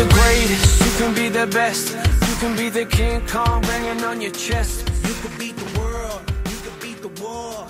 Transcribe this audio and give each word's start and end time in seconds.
the 0.00 0.14
greatest, 0.14 0.80
you 0.80 0.92
can 0.98 1.12
be 1.14 1.28
the 1.28 1.46
best, 1.46 1.92
you 2.28 2.36
can 2.40 2.56
be 2.56 2.70
the 2.70 2.86
King 2.86 3.20
Kong 3.26 3.60
banging 3.68 4.02
on 4.02 4.22
your 4.22 4.32
chest. 4.32 4.88
You 5.06 5.14
can 5.20 5.32
beat 5.38 5.56
the 5.56 5.78
world, 5.78 6.22
you 6.52 6.58
can 6.64 6.76
beat 6.80 7.00
the 7.04 7.12
war, 7.20 7.66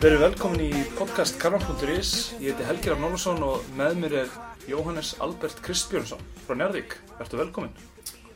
Verið 0.00 0.22
velkomin 0.22 0.62
í 0.64 0.70
podcast 0.96 1.36
Karvan.is 1.42 2.14
Ég 2.40 2.54
heiti 2.54 2.68
Helgi 2.70 2.94
Rafn 2.94 3.04
Ólafsson 3.10 3.44
og 3.44 3.68
með 3.76 4.00
mér 4.00 4.16
er 4.22 4.32
Jóhannes 4.70 5.12
Albert 5.20 5.60
Kristbjörnsson 5.66 6.24
frá 6.46 6.56
Njárvík. 6.56 6.96
Ertu 7.20 7.42
velkomin? 7.42 7.76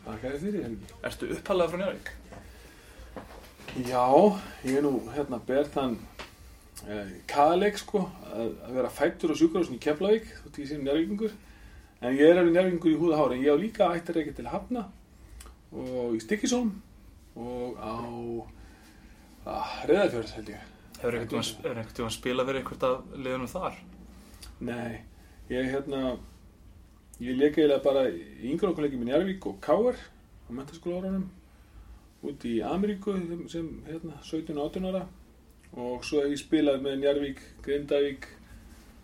Takk 0.05 0.29
að 0.29 0.39
fyrir 0.45 0.69
Helgi. 0.69 0.93
Ertu 1.09 1.33
upphaldað 1.33 1.73
frá 1.73 1.83
Njárvík? 1.87 2.15
Já, 3.89 4.05
ég 4.69 4.83
er 4.83 4.85
nú 4.85 4.95
hérna 5.17 5.41
ber 5.49 5.73
þann 5.73 5.97
eh, 6.85 7.17
kaðleik 7.31 7.81
sko 7.81 8.05
að, 8.35 8.53
að 8.69 8.81
vera 8.83 8.97
fættur 9.01 9.33
og 9.33 9.41
sjúkur 9.41 9.65
í 9.73 9.81
Keflavík 9.81 10.35
þótt 10.43 10.65
ég 10.67 10.75
sé 10.75 10.83
njárvíkingur 10.85 11.39
en 12.01 12.15
ég 12.15 12.31
er 12.31 12.39
alveg 12.39 12.55
njárvíkingur 12.55 12.93
í 12.93 12.99
húða 12.99 13.19
hári 13.19 13.41
ég 13.43 13.51
á 13.51 13.57
líka 13.59 13.91
ættir 13.97 14.21
ekki 14.23 14.37
til 14.39 14.51
Hafna 14.53 14.85
og 15.75 16.15
í 16.15 16.21
Stykkisholm 16.23 16.71
og 17.39 17.79
á 17.83 17.95
að, 19.49 19.75
Reðafjörð 19.89 20.35
held 20.37 20.53
ég. 20.53 20.65
Hefur 20.99 21.19
einhvern 21.19 21.95
tíma 21.97 22.13
spilað 22.15 22.51
fyrir 22.51 22.61
einhvert 22.63 22.87
af 22.89 23.17
liðunum 23.17 23.51
þar? 23.51 23.79
Nei, 24.69 25.01
ég 25.51 25.71
hérna 25.73 26.17
ég 27.23 27.39
leika 27.39 27.63
eiginlega 27.63 27.83
bara 27.83 28.07
í 28.11 28.51
yngur 28.53 28.73
okkur 28.73 28.87
leikið 28.87 29.03
með 29.03 29.13
Njárvík 29.13 29.51
og 29.51 29.61
Káar 29.65 29.99
á 29.99 30.51
mentaskóla 30.55 31.03
árunum 31.03 31.29
út 32.27 32.45
í 32.47 32.59
Ameríku 32.67 33.15
sem, 33.51 33.71
hérna 33.87 34.19
17 34.23 34.59
og 34.59 34.69
18 34.71 34.91
ára. 34.91 35.07
Og 35.79 36.05
svo 36.07 36.23
hef 36.23 36.33
ég 36.33 36.41
spilað 36.41 36.81
með 36.83 37.03
Njarvík, 37.03 37.41
Grindavík 37.63 38.27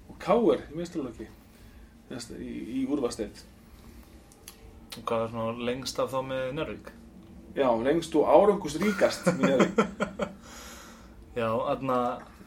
og 0.09 0.17
Káar 0.23 0.63
í 0.71 0.79
mestralöki 0.79 1.29
í, 2.13 2.53
í 2.81 2.85
úrvasteitt 2.91 3.45
Og 4.95 5.03
hvað 5.09 5.25
er 5.25 5.33
svona 5.33 5.67
lengst 5.71 5.99
af 5.99 6.13
þá 6.13 6.21
með 6.29 6.45
Njárvík? 6.59 6.93
Já, 7.55 7.69
lengst 7.87 8.15
og 8.19 8.29
árangust 8.31 8.81
ríkast 8.83 9.27
með 9.39 9.45
Njarvík 9.49 9.77
Já, 11.41 11.49
aðna 11.51 11.99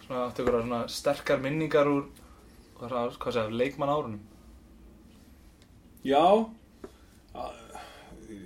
svona 0.05 0.27
áttu 0.27 0.44
ykkur 0.44 0.61
svona 0.61 0.81
sterkar 0.91 1.41
minningar 1.44 1.89
úr 1.91 2.05
hvað, 2.77 3.17
hvað, 3.17 3.33
segja, 3.33 3.49
leikmann 3.52 3.91
árunum? 3.91 4.22
Já 6.08 6.47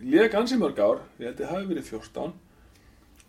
Leg 0.01 0.33
ansi 0.37 0.57
mörg 0.57 0.79
ár, 0.81 1.01
ég 1.21 1.29
held 1.29 1.39
að 1.39 1.45
það 1.45 1.51
hafi 1.55 1.69
verið 1.69 1.89
14 1.89 2.33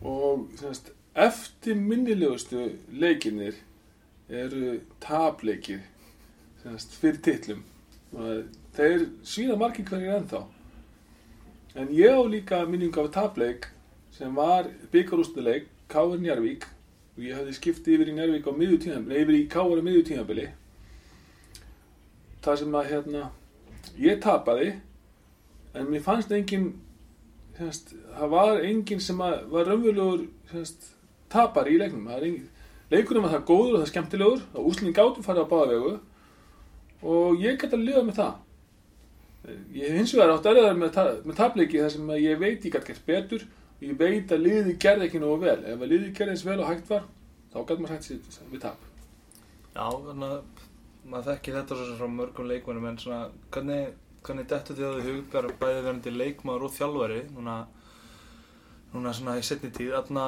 og 0.09 0.47
semast, 0.59 0.91
eftir 1.15 1.77
minnilegustu 1.79 2.65
leikinir 2.93 3.59
eru 4.29 4.79
tapleikir 5.01 5.83
semast, 6.63 6.97
fyrir 7.01 7.21
titlum. 7.25 7.61
og 7.61 7.72
þeir 8.77 9.07
síðan 9.25 9.61
margir 9.61 9.89
hverjir 9.89 10.17
ennþá. 10.19 10.43
En 11.75 11.93
ég 11.97 12.13
á 12.13 12.23
líka 12.29 12.65
minning 12.69 12.97
af 13.01 13.11
tapleik 13.15 13.71
sem 14.13 14.35
var 14.37 14.69
byggarústuleik 14.93 15.71
Káar 15.89 16.21
Njarvík 16.21 16.67
og 17.17 17.25
ég 17.25 17.37
hafði 17.37 17.55
skiptið 17.57 17.95
yfir 17.97 18.11
í 18.13 18.17
Njarvík 18.17 18.49
á 18.49 18.53
miðju 18.53 18.79
tíðanbili 18.85 19.23
yfir 19.23 19.39
í 19.39 19.47
Káar 19.53 19.81
á 19.81 19.85
miðju 19.85 20.05
tíðanbili 20.11 20.49
það 22.43 22.59
sem 22.63 22.77
að 22.77 22.89
hérna 22.91 23.27
ég 24.03 24.23
tapaði 24.23 24.71
en 25.79 25.89
mér 25.89 26.05
fannst 26.05 26.33
engin 26.35 26.73
semst, 27.57 27.93
það 28.17 28.33
var 28.33 28.65
engin 28.67 29.03
sem 29.03 29.21
að, 29.23 29.37
var 29.53 29.69
raunverulegur 29.69 30.27
tapar 31.33 31.71
í 31.71 31.79
leiknum. 31.81 32.09
Leikunum 32.93 33.25
var 33.25 33.37
það 33.37 33.47
góður 33.49 33.77
og 33.77 33.83
það 33.83 33.91
skemmtilegur 33.93 34.43
og 34.53 34.69
úslinni 34.69 34.97
gátum 34.97 35.25
farið 35.25 35.47
á 35.49 35.53
báða 35.53 35.69
vegu 35.71 35.93
og 37.03 37.43
ég 37.43 37.59
gæti 37.61 37.77
að 37.77 37.87
lifa 37.89 38.05
með 38.07 38.19
það. 38.21 38.35
Ég 39.75 39.97
hins 39.99 40.15
vegar 40.15 40.37
átt 40.37 40.49
erðar 40.53 40.79
með, 40.79 40.93
ta 40.95 41.05
með 41.27 41.39
tapleiki 41.41 41.83
þar 41.83 41.95
sem 41.97 42.15
ég 42.23 42.39
veit 42.39 42.67
ég 42.67 42.77
gæti 42.77 42.93
gert 42.93 43.07
betur 43.09 43.47
og 43.47 43.87
ég 43.89 43.99
veit 43.99 44.35
að 44.35 44.45
liði 44.47 44.77
gerði 44.83 45.09
ekki 45.09 45.23
nógu 45.23 45.41
vel. 45.43 45.59
Ef 45.67 45.83
að 45.83 45.95
liði 45.95 46.13
gerði 46.15 46.37
eins 46.37 46.47
vel 46.47 46.61
og 46.61 46.71
hægt 46.71 46.93
var 46.93 47.09
þá 47.53 47.59
gæti 47.63 47.83
maður 47.83 47.95
hægt 47.97 48.09
sér 48.09 48.53
við 48.53 48.63
tap. 48.63 48.87
Já, 49.73 49.87
þannig 49.89 50.29
að 50.29 50.63
maður 51.11 51.29
þekki 51.33 51.57
þetta 51.57 51.79
svo 51.79 51.99
frá 51.99 52.09
mörgum 52.13 52.51
leikmennum 52.51 52.89
en 52.93 52.99
svona, 53.03 53.21
hvernig, 53.55 53.95
hvernig 54.23 54.49
dettu 54.51 54.77
þið 54.79 54.89
að 54.89 54.99
þið 54.99 55.17
hugar 55.17 55.49
bæði 55.61 55.85
verandi 55.87 56.13
leikmaður 56.15 56.67
og 56.69 56.75
þjálfari 56.77 57.23
núna, 57.33 57.57
núna 58.93 59.15
svona 59.17 59.39
í 59.41 59.47
setni 59.47 59.73
tíð 59.75 59.97
þarna, 59.97 60.27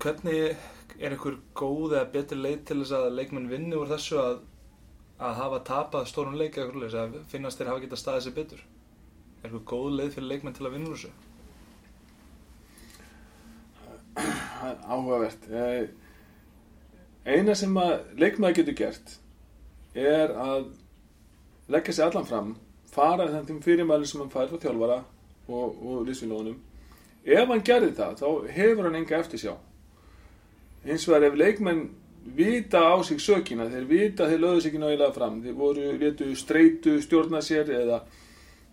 hvernig 0.00 0.54
er 1.00 1.14
einhver 1.14 1.36
góð 1.56 1.96
eða 1.96 2.08
betri 2.14 2.38
leið 2.38 2.62
til 2.68 2.78
þess 2.82 2.96
að 2.96 3.14
leikmenn 3.18 3.50
vinni 3.50 3.76
úr 3.78 3.90
þessu 3.90 4.18
að, 4.20 4.40
að 5.20 5.40
hafa 5.40 5.62
tapað 5.68 6.08
stórun 6.08 6.38
leik 6.40 6.56
eða 6.56 6.66
eitthvað 6.66 6.84
leis, 6.84 6.94
að 6.96 7.16
finnast 7.32 7.60
þeir 7.60 7.70
hafa 7.72 7.84
getað 7.84 8.02
staðið 8.02 8.26
sér 8.26 8.36
betur. 8.38 8.62
Er 9.40 9.48
einhver 9.48 9.66
góð 9.68 9.90
leið 9.98 10.14
fyrir 10.16 10.30
leikmenn 10.30 10.56
til 10.56 10.66
að 10.66 10.74
vinna 10.76 10.90
úr 10.90 10.96
þessu? 11.00 11.12
Áhugavert. 14.94 15.50
Eh, 15.50 15.82
eina 17.24 17.54
sem 17.54 17.76
að 17.76 17.94
leikmaður 18.20 18.60
getur 18.60 18.78
gert 18.80 19.16
er 19.94 20.32
að 20.32 20.70
leggja 21.70 21.94
sig 21.94 22.04
allan 22.04 22.28
fram 22.28 22.52
fara 22.90 23.28
þeim 23.46 23.60
fyrirmæli 23.62 24.08
sem 24.08 24.22
hann 24.22 24.32
fær 24.32 24.48
frá 24.50 24.60
þjálfara 24.62 25.00
og, 25.50 25.76
og 25.82 26.06
lífsfélóðunum 26.08 26.58
ef 27.24 27.52
hann 27.52 27.64
gerði 27.66 27.92
það 27.98 28.22
þá 28.22 28.28
hefur 28.56 28.88
hann 28.88 29.00
enga 29.00 29.18
eftir 29.18 29.42
sjá 29.42 29.52
hins 30.86 31.06
vegar 31.08 31.28
ef 31.28 31.38
leikmenn 31.38 31.82
vita 32.24 32.82
á 32.92 32.96
sig 33.04 33.20
sökina. 33.20 33.68
Þeir 33.70 33.86
vita 33.88 34.28
þeir 34.28 34.42
lögðu 34.44 34.62
sig 34.62 34.72
ekki 34.72 34.82
náðilega 34.82 35.14
fram. 35.14 35.40
Þeir 35.42 35.56
voru 35.58 35.92
létu 36.00 36.30
streitu 36.36 36.96
stjórna 37.02 37.42
sér 37.44 37.70
eða, 37.80 38.00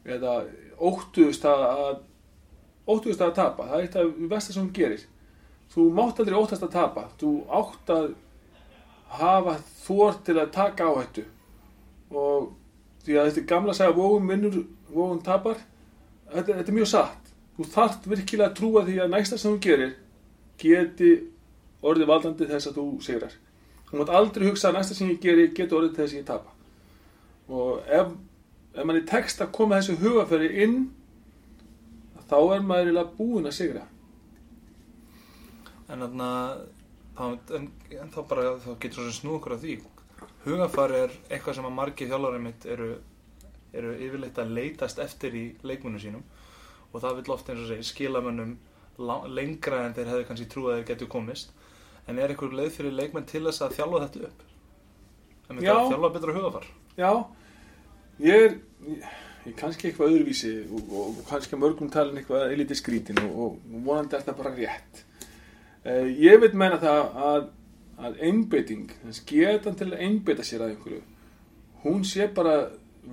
eða 0.05 0.37
óttuðust 0.77 1.45
að 1.47 2.01
óttuðust 2.87 3.23
að 3.23 3.35
tapa. 3.39 3.67
Það 3.67 3.77
er 3.77 3.87
eitt 3.87 3.99
af 3.99 4.11
vestar 4.31 4.55
sem 4.55 4.63
hún 4.63 4.73
gerir. 4.75 5.05
Þú 5.73 5.89
mátt 5.95 6.19
aldrei 6.21 6.39
óttast 6.39 6.63
að 6.63 6.75
tapa. 6.75 7.07
Þú 7.19 7.31
átt 7.59 7.93
að 7.95 8.09
hafa 9.17 9.57
þór 9.83 10.19
til 10.27 10.37
að 10.37 10.53
taka 10.55 10.87
áhættu. 10.87 11.23
Og 12.11 12.51
því 13.03 13.17
að 13.17 13.29
þetta 13.29 13.41
er 13.41 13.49
gamla 13.51 13.73
að 13.73 13.79
segja 13.81 13.95
vóum 13.97 14.31
vinnur, 14.31 14.59
vóum 14.91 15.23
tapar. 15.23 15.59
Þetta, 16.31 16.59
þetta 16.59 16.71
er 16.71 16.77
mjög 16.77 16.91
satt. 16.91 17.33
Þú 17.57 17.67
þarft 17.73 18.11
virkilega 18.11 18.51
að 18.51 18.59
trúa 18.59 18.83
því 18.85 18.99
að 19.01 19.13
næsta 19.15 19.39
sem 19.39 19.55
þú 19.55 19.61
gerir 19.63 19.95
geti 20.61 21.11
orðið 21.83 22.09
valdandi 22.09 22.47
þess 22.49 22.71
að 22.71 22.79
þú 22.79 22.85
sigrar. 23.05 23.33
Þú 23.87 23.99
mátt 24.01 24.13
aldrei 24.19 24.47
hugsa 24.49 24.69
að 24.71 24.77
næsta 24.79 24.95
sem 24.97 25.11
ég 25.11 25.19
gerir 25.23 25.51
geti 25.55 25.75
orðið 25.77 25.95
þess 25.99 26.13
að 26.15 26.19
ég 26.21 26.25
tapa. 26.27 26.53
Og 27.47 27.83
ef, 27.87 28.09
ef 28.75 28.85
mann 28.87 28.97
er 28.99 29.05
text 29.07 29.41
að 29.41 29.53
koma 29.55 29.77
þessu 29.79 29.95
hugafæri 30.01 30.49
inn 30.65 30.79
þá 32.27 32.35
er 32.57 32.65
maður 32.67 32.89
eiginlega 32.89 33.13
búinn 33.17 33.47
að 33.47 33.55
sigra. 33.55 33.85
En 35.87 36.01
þarna 36.03 36.29
þá- 37.17 37.55
en, 37.55 37.69
en 38.01 38.09
þá 38.11 38.19
bara 38.27 38.57
þá 38.59 38.73
getur 38.83 39.05
svo 39.07 39.13
snú 39.15 39.37
okkur 39.37 39.55
að 39.55 39.63
því. 39.63 39.77
Hugafar 40.47 40.91
er 40.91 41.13
eitthvað 41.29 41.55
sem 41.55 41.65
að 41.69 41.77
margir 41.77 42.09
þjálfarið 42.11 42.43
mitt 42.43 42.65
eru, 42.65 42.89
eru 43.73 43.93
yfirleitt 43.95 44.41
að 44.43 44.51
leitast 44.57 44.99
eftir 44.99 45.35
í 45.35 45.45
leikmunum 45.63 46.01
sínum. 46.03 46.23
Og 46.91 47.01
það 47.03 47.21
vil 47.21 47.33
oft 47.35 47.49
eins 47.49 47.63
og 47.63 47.71
segir 47.71 47.87
skilamönnum 47.87 48.57
lengra 49.31 49.85
en 49.85 49.93
þeir 49.95 50.11
hefðu 50.11 50.27
kannski 50.27 50.49
trúið 50.51 50.73
að 50.73 50.77
þeir 50.81 50.87
getur 50.91 51.11
komist 51.13 51.51
en 52.07 52.19
er 52.19 52.33
eitthvað 52.33 52.57
leið 52.59 52.75
fyrir 52.79 52.97
leikmenn 52.97 53.27
til 53.29 53.45
þess 53.45 53.65
að 53.65 53.77
þjálfa 53.79 54.03
þetta 54.05 54.27
upp 54.29 54.45
en 55.47 55.61
Já. 55.61 55.71
þetta 55.71 55.89
þjálfa 55.93 56.13
betra 56.17 56.37
hugafar 56.37 56.67
Já, 56.97 57.11
ég 58.25 58.43
er, 58.47 58.55
ég, 58.89 59.03
er 59.45 59.53
kannski 59.59 59.91
eitthvað 59.91 60.15
öðruvísi 60.15 60.53
og, 60.65 60.87
og, 60.87 61.11
og 61.11 61.27
kannski 61.29 61.53
að 61.53 61.61
mörgum 61.61 61.91
talin 61.93 62.17
eitthvað 62.17 62.53
eilítið 62.55 62.79
skrítin 62.79 63.21
og, 63.21 63.35
og 63.37 63.75
vonandi 63.85 64.17
er 64.17 64.23
þetta 64.23 64.33
bara 64.39 64.53
rétt. 64.55 65.03
Eh, 65.85 66.07
ég 66.25 66.41
veit 66.41 66.57
meina 66.57 66.79
það 66.81 67.19
að, 67.27 67.45
að 68.01 68.17
einbeiting, 68.25 68.89
þess 69.03 69.27
getan 69.29 69.77
til 69.77 69.91
að 69.91 70.01
einbeita 70.07 70.47
sér 70.47 70.65
að 70.65 70.73
einhverju, 70.73 71.03
hún 71.83 72.01
sé 72.09 72.25
bara 72.33 72.57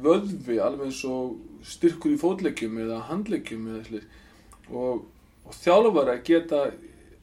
vöðvi 0.05 0.57
alveg 0.65 0.89
eins 0.89 1.05
og 1.07 1.37
styrkur 1.65 2.17
í 2.17 2.21
fótleikjum 2.25 2.81
eða 2.87 3.03
handleikjum 3.11 3.69
eða 3.69 3.85
slið 3.91 4.09
og, 4.73 5.05
og 5.45 5.61
þjálfara 5.61 6.17
geta 6.25 6.65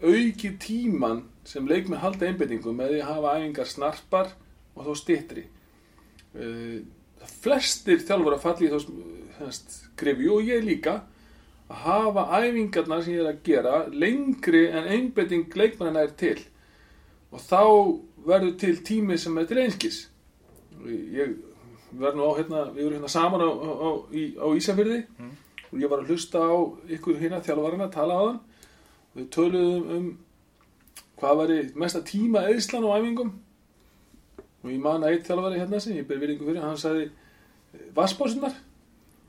aukið 0.02 0.58
tíman 0.62 1.24
sem 1.46 1.68
leikmenn 1.68 2.02
halda 2.02 2.28
einbeitingu 2.30 2.74
með 2.74 2.96
því 2.96 3.02
að 3.02 3.10
hafa 3.12 3.36
æfingar 3.40 3.70
snarpar 3.70 4.34
og 4.76 4.86
þó 4.88 4.94
stittri 4.98 5.46
uh, 6.36 6.78
flestir 7.42 8.02
þjálfur 8.02 8.38
að 8.38 8.44
falli 8.46 8.70
í 8.70 8.72
þá 8.72 9.50
skrifju 9.58 10.38
og 10.38 10.48
ég 10.50 10.64
líka 10.66 10.96
að 11.72 11.84
hafa 11.86 12.26
æfingarnar 12.42 13.04
sem 13.04 13.16
ég 13.16 13.24
er 13.24 13.30
að 13.32 13.44
gera 13.48 13.76
lengri 13.90 14.64
en 14.70 14.90
einbetting 14.92 15.54
leikmannina 15.56 16.04
er 16.06 16.12
til. 16.20 16.38
Og 17.32 17.40
þá 17.40 17.62
verður 18.28 18.58
til 18.60 18.74
tími 18.86 19.18
sem 19.18 19.38
er 19.40 19.48
til 19.50 19.62
einskis. 19.62 20.02
Ég 20.86 21.38
verð 21.96 22.20
nú 22.20 22.28
á 22.28 22.32
hérna 22.38 22.66
við 22.76 22.86
erum 22.86 22.98
hérna 23.00 23.12
saman 23.12 23.44
á, 23.46 23.50
á, 23.50 23.72
á, 23.72 23.90
á 24.12 24.48
Ísafyrði 24.58 25.04
Mm. 25.18 25.32
og 25.72 25.80
ég 25.80 25.90
var 25.90 26.02
að 26.02 26.12
hlusta 26.12 26.40
á 26.44 26.52
ykkur 26.98 27.20
hérna 27.22 27.42
þjálfarana 27.46 27.88
að 27.88 27.96
tala 27.96 28.14
á 28.20 28.24
þann 28.28 28.40
við 29.16 29.30
töluðum 29.36 29.96
um 29.96 30.10
hvað 31.22 31.40
væri 31.42 31.58
mesta 31.78 32.02
tíma 32.06 32.46
eðslan 32.50 32.88
á 32.88 32.98
æfingum. 32.98 33.32
Og 34.62 34.70
ég 34.72 34.82
man 34.82 35.04
að 35.04 35.16
eitt 35.16 35.28
þjálfari 35.30 35.62
hérna 35.62 35.82
sem 35.82 35.98
ég 35.98 36.08
ber 36.10 36.22
virðingu 36.22 36.48
fyrir, 36.48 36.64
hann 36.64 36.78
sagði 36.78 37.10
vassbásunar, 37.96 38.56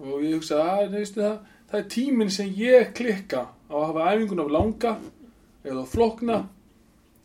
og 0.00 0.24
ég 0.24 0.36
hugsa 0.36 0.60
að 0.60 0.96
veistu 0.96 1.22
það, 1.22 1.36
það 1.70 1.80
er 1.80 1.90
tíminn 1.94 2.32
sem 2.32 2.56
ég 2.58 2.92
klikka 2.96 3.46
á 3.48 3.74
að 3.74 3.86
hafa 3.90 4.08
æfingun 4.12 4.42
af 4.44 4.50
langa 4.52 4.96
eða 5.64 5.84
flokna 5.88 6.40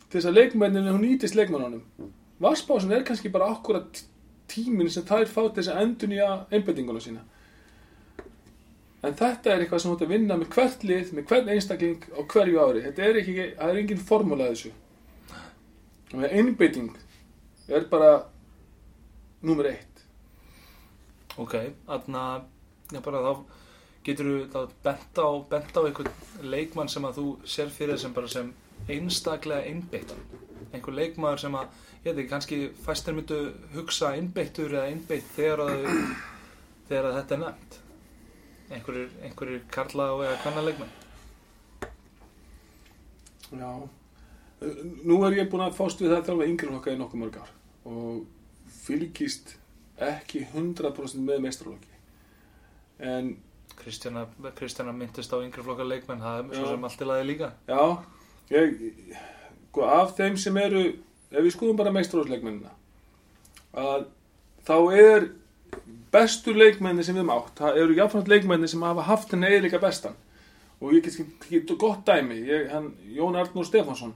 til 0.08 0.20
þess 0.20 0.30
að 0.30 0.38
leikmenninu 0.38 0.94
hún 0.94 1.04
nýtist 1.04 1.36
leikmennunum 1.36 2.12
Vasspásin 2.38 2.92
er 2.94 3.02
kannski 3.02 3.32
bara 3.34 3.50
akkurat 3.50 4.04
tíminn 4.48 4.90
sem 4.90 5.02
þær 5.02 5.26
fá 5.26 5.40
til 5.48 5.58
þess 5.58 5.72
að 5.72 5.82
endur 5.82 6.10
nýja 6.12 6.28
einbendinguna 6.54 7.02
sína 7.02 7.24
en 9.02 9.18
þetta 9.18 9.52
er 9.52 9.62
eitthvað 9.62 9.84
sem 9.84 9.92
ert 9.92 10.06
að 10.06 10.14
vinna 10.14 10.38
með 10.38 10.54
hvert 10.56 10.86
lið, 10.86 11.12
með 11.14 11.28
hvern 11.30 11.52
einstakling 11.54 12.08
á 12.14 12.20
hverju 12.32 12.62
ári, 12.64 12.84
þetta 12.88 13.06
er 13.06 13.20
ekki 13.22 13.36
það 13.42 13.68
er 13.68 13.82
engin 13.82 14.06
formúla 14.10 14.48
að 14.48 14.56
þessu 14.56 14.72
og 16.08 16.18
með 16.22 16.34
einbending 16.40 16.96
er 17.68 17.86
bara 17.92 18.10
númer 19.44 19.70
eitt 19.74 19.88
Ok, 21.38 21.54
þarna, 21.86 22.22
já 22.90 22.98
bara 22.98 23.18
þá 23.22 23.42
getur 24.02 24.30
þú 24.50 24.62
bent 24.82 25.20
á, 25.22 25.28
á 25.30 25.80
einhvern 25.84 26.08
leikmann 26.42 26.90
sem 26.90 27.04
að 27.06 27.20
þú 27.20 27.26
sér 27.46 27.70
fyrir 27.70 28.00
sem 28.02 28.14
bara 28.16 28.30
sem 28.32 28.48
einstaklega 28.90 29.68
einbeittan. 29.70 30.24
Einhver 30.72 30.96
leikmaður 30.96 31.44
sem 31.44 31.58
að, 31.60 31.76
ég 32.02 32.08
veit 32.08 32.24
ekki, 32.24 32.30
kannski 32.32 32.58
fæstir 32.82 33.14
myndu 33.14 33.38
hugsa 33.76 34.10
einbeittur 34.16 34.74
eða 34.74 34.88
einbeitt 34.90 35.30
þegar 35.36 35.62
að, 35.68 35.86
þegar 36.90 37.08
að 37.12 37.18
þetta 37.20 37.36
er 37.36 37.42
nefnt. 37.44 37.78
Einhverjir, 38.68 39.12
einhverjir 39.24 39.62
karla 39.72 40.10
og 40.14 40.24
eða 40.26 40.40
hvenna 40.42 40.64
leikmann. 40.66 40.96
Já 43.52 43.70
Nú 45.06 45.20
er 45.22 45.36
ég 45.38 45.50
búin 45.50 45.62
að 45.62 45.76
fást 45.78 46.00
við 46.02 46.16
að 46.16 46.24
þjálfa 46.26 46.46
yngri 46.50 46.68
flokka 46.72 46.90
í 46.90 46.98
nokkuð 46.98 47.20
mörg 47.20 47.36
ár 47.38 47.50
og 47.86 48.24
fylgist 48.82 49.52
ekki 50.02 50.42
100% 50.50 51.22
með 51.22 51.44
meistralokki 51.44 51.94
en 52.98 53.36
Kristjana, 53.78 54.24
Kristjana 54.58 54.92
myndist 54.92 55.30
á 55.30 55.38
yngri 55.38 55.62
flokkar 55.62 55.86
leikmenn, 55.86 56.22
það 56.22 56.40
er 56.40 56.56
svo 56.58 56.72
sem 56.72 56.86
allt 56.88 57.02
í 57.04 57.06
lagi 57.06 57.26
líka. 57.28 57.50
Já, 57.68 57.82
ég, 58.50 58.80
sko, 59.68 59.84
af 59.86 60.16
þeim 60.18 60.38
sem 60.42 60.58
eru, 60.58 60.82
ef 61.30 61.44
við 61.46 61.54
skoðum 61.54 61.78
bara 61.78 61.92
meistarhóðsleikmennina, 61.94 62.72
að 63.78 64.08
þá 64.66 64.76
er 64.98 65.28
bestu 66.12 66.54
leikmenni 66.56 67.04
sem 67.04 67.16
við 67.16 67.24
höfum 67.24 67.34
átt, 67.34 67.58
það 67.58 67.82
eru 67.82 67.98
jáfnframt 67.98 68.30
leikmenni 68.32 68.70
sem 68.70 68.82
hafa 68.86 69.04
haft 69.08 69.34
henni 69.34 69.60
líka 69.64 69.80
bestan. 69.82 70.16
Og 70.80 70.94
ég 70.94 71.04
get 71.50 71.76
gott 71.78 72.06
dæmi, 72.06 72.38
ég, 72.46 72.68
hann, 72.70 72.92
Jón 73.10 73.36
Arnór 73.36 73.66
Stefánsson, 73.66 74.12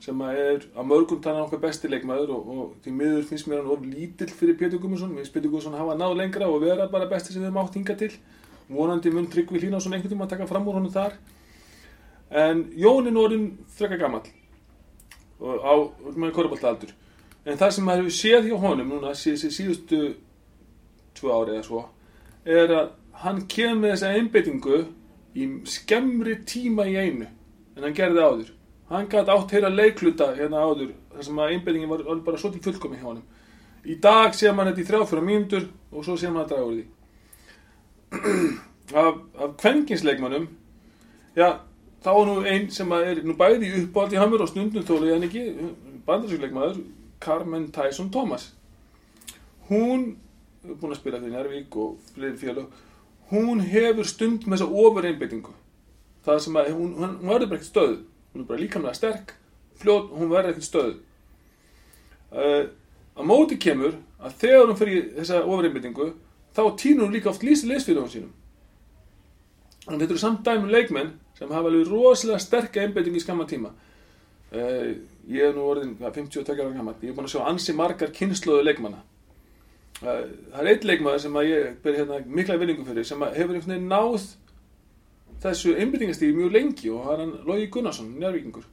sem 0.00 0.20
er 0.28 0.66
að 0.76 0.88
mörgum 0.90 1.22
tannan 1.24 1.46
okkar 1.46 1.62
besti 1.62 1.88
leikmaður 1.88 2.34
og, 2.36 2.50
og 2.52 2.74
því 2.84 2.92
miður 2.98 3.24
finnst 3.30 3.48
mér 3.48 3.62
hann 3.62 3.70
of 3.72 3.86
lítill 3.86 4.28
fyrir 4.28 4.58
Pétur 4.60 4.82
Gummarsson, 4.82 5.14
við 5.16 5.30
Pétur 5.32 5.48
Gummarsson 5.48 5.78
hafa 5.78 5.96
náð 5.96 6.18
lengra 6.20 6.50
og 6.52 6.60
vera 6.62 6.88
bara 6.92 7.08
besti 7.10 7.32
sem 7.32 7.40
við 7.40 7.48
höfum 7.48 7.62
átt 7.64 7.78
hinga 7.80 7.96
til. 8.02 8.12
Vonandi 8.68 9.12
mun 9.14 9.30
Tryggvi 9.30 9.62
Hlínásson 9.62 9.96
einhvern 9.96 10.12
tíma 10.12 10.26
að 10.26 10.34
taka 10.34 10.50
fram 10.50 10.68
úr 10.68 10.78
honum 10.78 10.92
þar. 10.92 11.16
En 12.30 12.66
Jón 12.76 13.08
er 13.08 13.18
orðin 13.22 13.48
frekar 13.78 14.02
gamall 14.02 14.28
og 15.40 15.64
á 15.64 15.74
með 16.16 16.32
korfballtaldur. 16.36 16.92
En 17.46 17.58
það 17.58 17.74
sem 17.76 17.86
maður 17.86 18.06
hefur 18.06 18.16
séð 18.16 18.48
hjá 18.50 18.56
honum 18.62 18.94
núna 18.94 19.12
síðustu, 19.14 20.00
tvö 21.16 21.32
ári 21.34 21.56
eða 21.56 21.66
svo 21.66 21.82
er 22.46 22.72
að 22.72 22.90
hann 23.22 23.40
kemur 23.50 23.80
með 23.82 23.94
þessa 23.94 24.12
einbeitingu 24.14 24.82
í 25.36 25.48
skemmri 25.68 26.36
tíma 26.48 26.86
í 26.88 26.94
einu 26.96 27.26
en 27.26 27.82
hann 27.84 27.96
gerði 27.96 28.22
áður. 28.22 28.52
Hann 28.86 29.08
gæti 29.10 29.32
átt 29.34 29.52
heila 29.56 29.72
leikluta 29.72 30.30
hérna 30.36 30.62
áður 30.62 30.92
þar 31.14 31.26
sem 31.26 31.40
að 31.42 31.54
einbeitingin 31.54 31.90
var, 31.90 32.04
var 32.06 32.20
bara 32.28 32.38
svolítið 32.40 32.68
fullkomi 32.68 33.00
hjá 33.00 33.08
honum. 33.08 33.24
Í 33.86 33.96
dag 34.02 34.34
sé 34.34 34.52
maður 34.52 34.72
þetta 34.74 34.84
í 34.84 34.88
þrjáfjóra 34.90 35.26
mínútur 35.26 35.66
og 35.90 36.06
svo 36.06 36.16
sé 36.18 36.30
maður 36.30 36.44
að 36.44 36.52
draga 36.52 36.68
úr 36.68 36.76
því. 36.76 36.86
af, 38.94 39.14
af 39.42 39.56
kvenkinsleikmannum 39.58 40.46
já, 41.36 41.48
þá 42.04 42.10
er 42.12 42.28
nú 42.28 42.36
einn 42.46 42.68
sem 42.70 42.92
er 43.00 43.22
nú 43.26 43.34
bæði 43.38 43.72
uppáhaldi 43.82 44.20
hamur 44.20 44.44
og 44.44 44.52
stundum 44.52 44.86
þólu 44.86 45.10
en 45.14 45.26
ekki 45.26 45.42
bandarsvíkleikmaður 46.06 46.84
Carmen 47.22 47.70
Tyson 47.74 48.12
Thomas 48.14 48.52
hún 49.70 50.14
búin 50.74 50.94
að 50.94 51.00
spila 51.00 51.20
fyrir 51.22 51.36
Nærvík 51.36 51.78
og 51.82 52.12
fleiri 52.14 52.40
félög 52.40 52.82
hún 53.30 53.62
hefur 53.66 54.08
stund 54.08 54.46
með 54.46 54.58
þessa 54.58 54.84
ofur 54.86 55.08
einbeitingu 55.08 55.54
það 56.26 56.42
sem 56.44 56.58
að 56.60 56.72
hún, 56.74 56.94
hún, 56.98 57.16
hún 57.20 57.32
verður 57.32 57.52
bara 57.52 57.60
ekkert 57.60 57.72
stöð 57.72 57.96
hún 58.32 58.42
er 58.42 58.48
bara 58.50 58.62
líkamlega 58.62 58.98
sterk 58.98 59.36
fljót, 59.80 60.10
hún 60.12 60.32
verður 60.32 60.54
ekkert 60.54 60.68
stöð 60.68 60.92
uh, 62.32 62.66
að 63.16 63.28
móti 63.30 63.58
kemur 63.60 63.96
að 64.20 64.38
þegar 64.42 64.70
hún 64.70 64.78
fyrir 64.80 65.10
þessa 65.16 65.42
ofur 65.44 65.68
einbeitingu 65.68 66.10
þá 66.56 66.62
týnur 66.80 67.06
hún 67.06 67.16
líka 67.16 67.30
oft 67.30 67.44
lýsi 67.44 67.68
leysfélögum 67.68 68.10
sínum. 68.12 68.32
En 69.86 70.00
þetta 70.00 70.14
eru 70.14 70.20
samt 70.20 70.46
dæmi 70.46 70.64
um 70.64 70.72
leikmenn 70.72 71.12
sem 71.36 71.50
hafa 71.52 71.68
alveg 71.68 71.90
rosalega 71.90 72.40
sterka 72.42 72.82
einbeitingu 72.82 73.20
í 73.20 73.24
skamma 73.24 73.46
tíma. 73.48 73.74
Uh, 74.56 74.96
ég 75.28 75.50
er 75.50 75.54
nú 75.56 75.66
orðin 75.66 75.96
hvað, 75.98 76.20
52 76.22 76.54
ára 76.54 76.72
gammal 76.72 76.94
ég 77.02 77.10
er 77.10 77.16
búin 77.16 77.26
að 77.26 77.34
sjá 77.34 77.48
ansi 77.50 77.74
margar 77.76 78.12
kynnslóðu 78.14 78.62
leikmanna 78.62 79.02
það 80.00 80.60
er 80.60 80.70
eitt 80.72 80.84
leikmaður 80.84 81.22
sem 81.24 81.38
að 81.40 81.50
ég 81.50 81.76
ber 81.82 81.98
hérna 82.00 82.20
mikla 82.26 82.58
vinningu 82.60 82.86
fyrir 82.86 83.06
sem 83.08 83.22
að 83.24 83.36
hefur 83.40 83.56
einhvern 83.56 83.74
veginn 83.74 83.92
náð 83.92 84.30
þessu 85.42 85.76
einbeitingastíði 85.76 86.36
mjög 86.36 86.56
lengi 86.56 86.90
og 86.92 87.04
það 87.04 87.14
er 87.14 87.22
hann 87.24 87.36
Logi 87.48 87.68
Gunnarsson, 87.72 88.14
njárvíkingur 88.20 88.66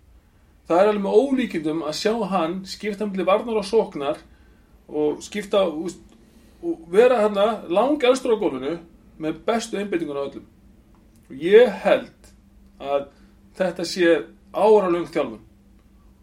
það 0.67 0.79
er 0.79 0.89
alveg 0.89 1.03
með 1.03 1.17
ólíkindum 1.19 1.83
að 1.87 1.97
sjá 1.99 2.13
hann 2.31 2.55
skipta 2.67 3.07
milli 3.07 3.25
varnar 3.27 3.59
og 3.59 3.67
sóknar 3.67 4.21
og 4.87 5.23
skipta 5.23 5.63
úst, 5.67 5.99
og 6.63 6.85
vera 6.91 7.19
hérna 7.23 7.47
lang 7.67 8.03
elstur 8.03 8.35
á 8.35 8.37
gólfinu 8.39 8.77
með 9.19 9.41
bestu 9.47 9.79
einbeitingun 9.79 10.19
á 10.19 10.25
öllum. 10.27 10.45
Og 11.29 11.43
ég 11.43 11.71
held 11.83 12.29
að 12.79 13.09
þetta 13.57 13.87
sé 13.87 14.13
áralöng 14.53 15.09
þjálfun 15.11 15.41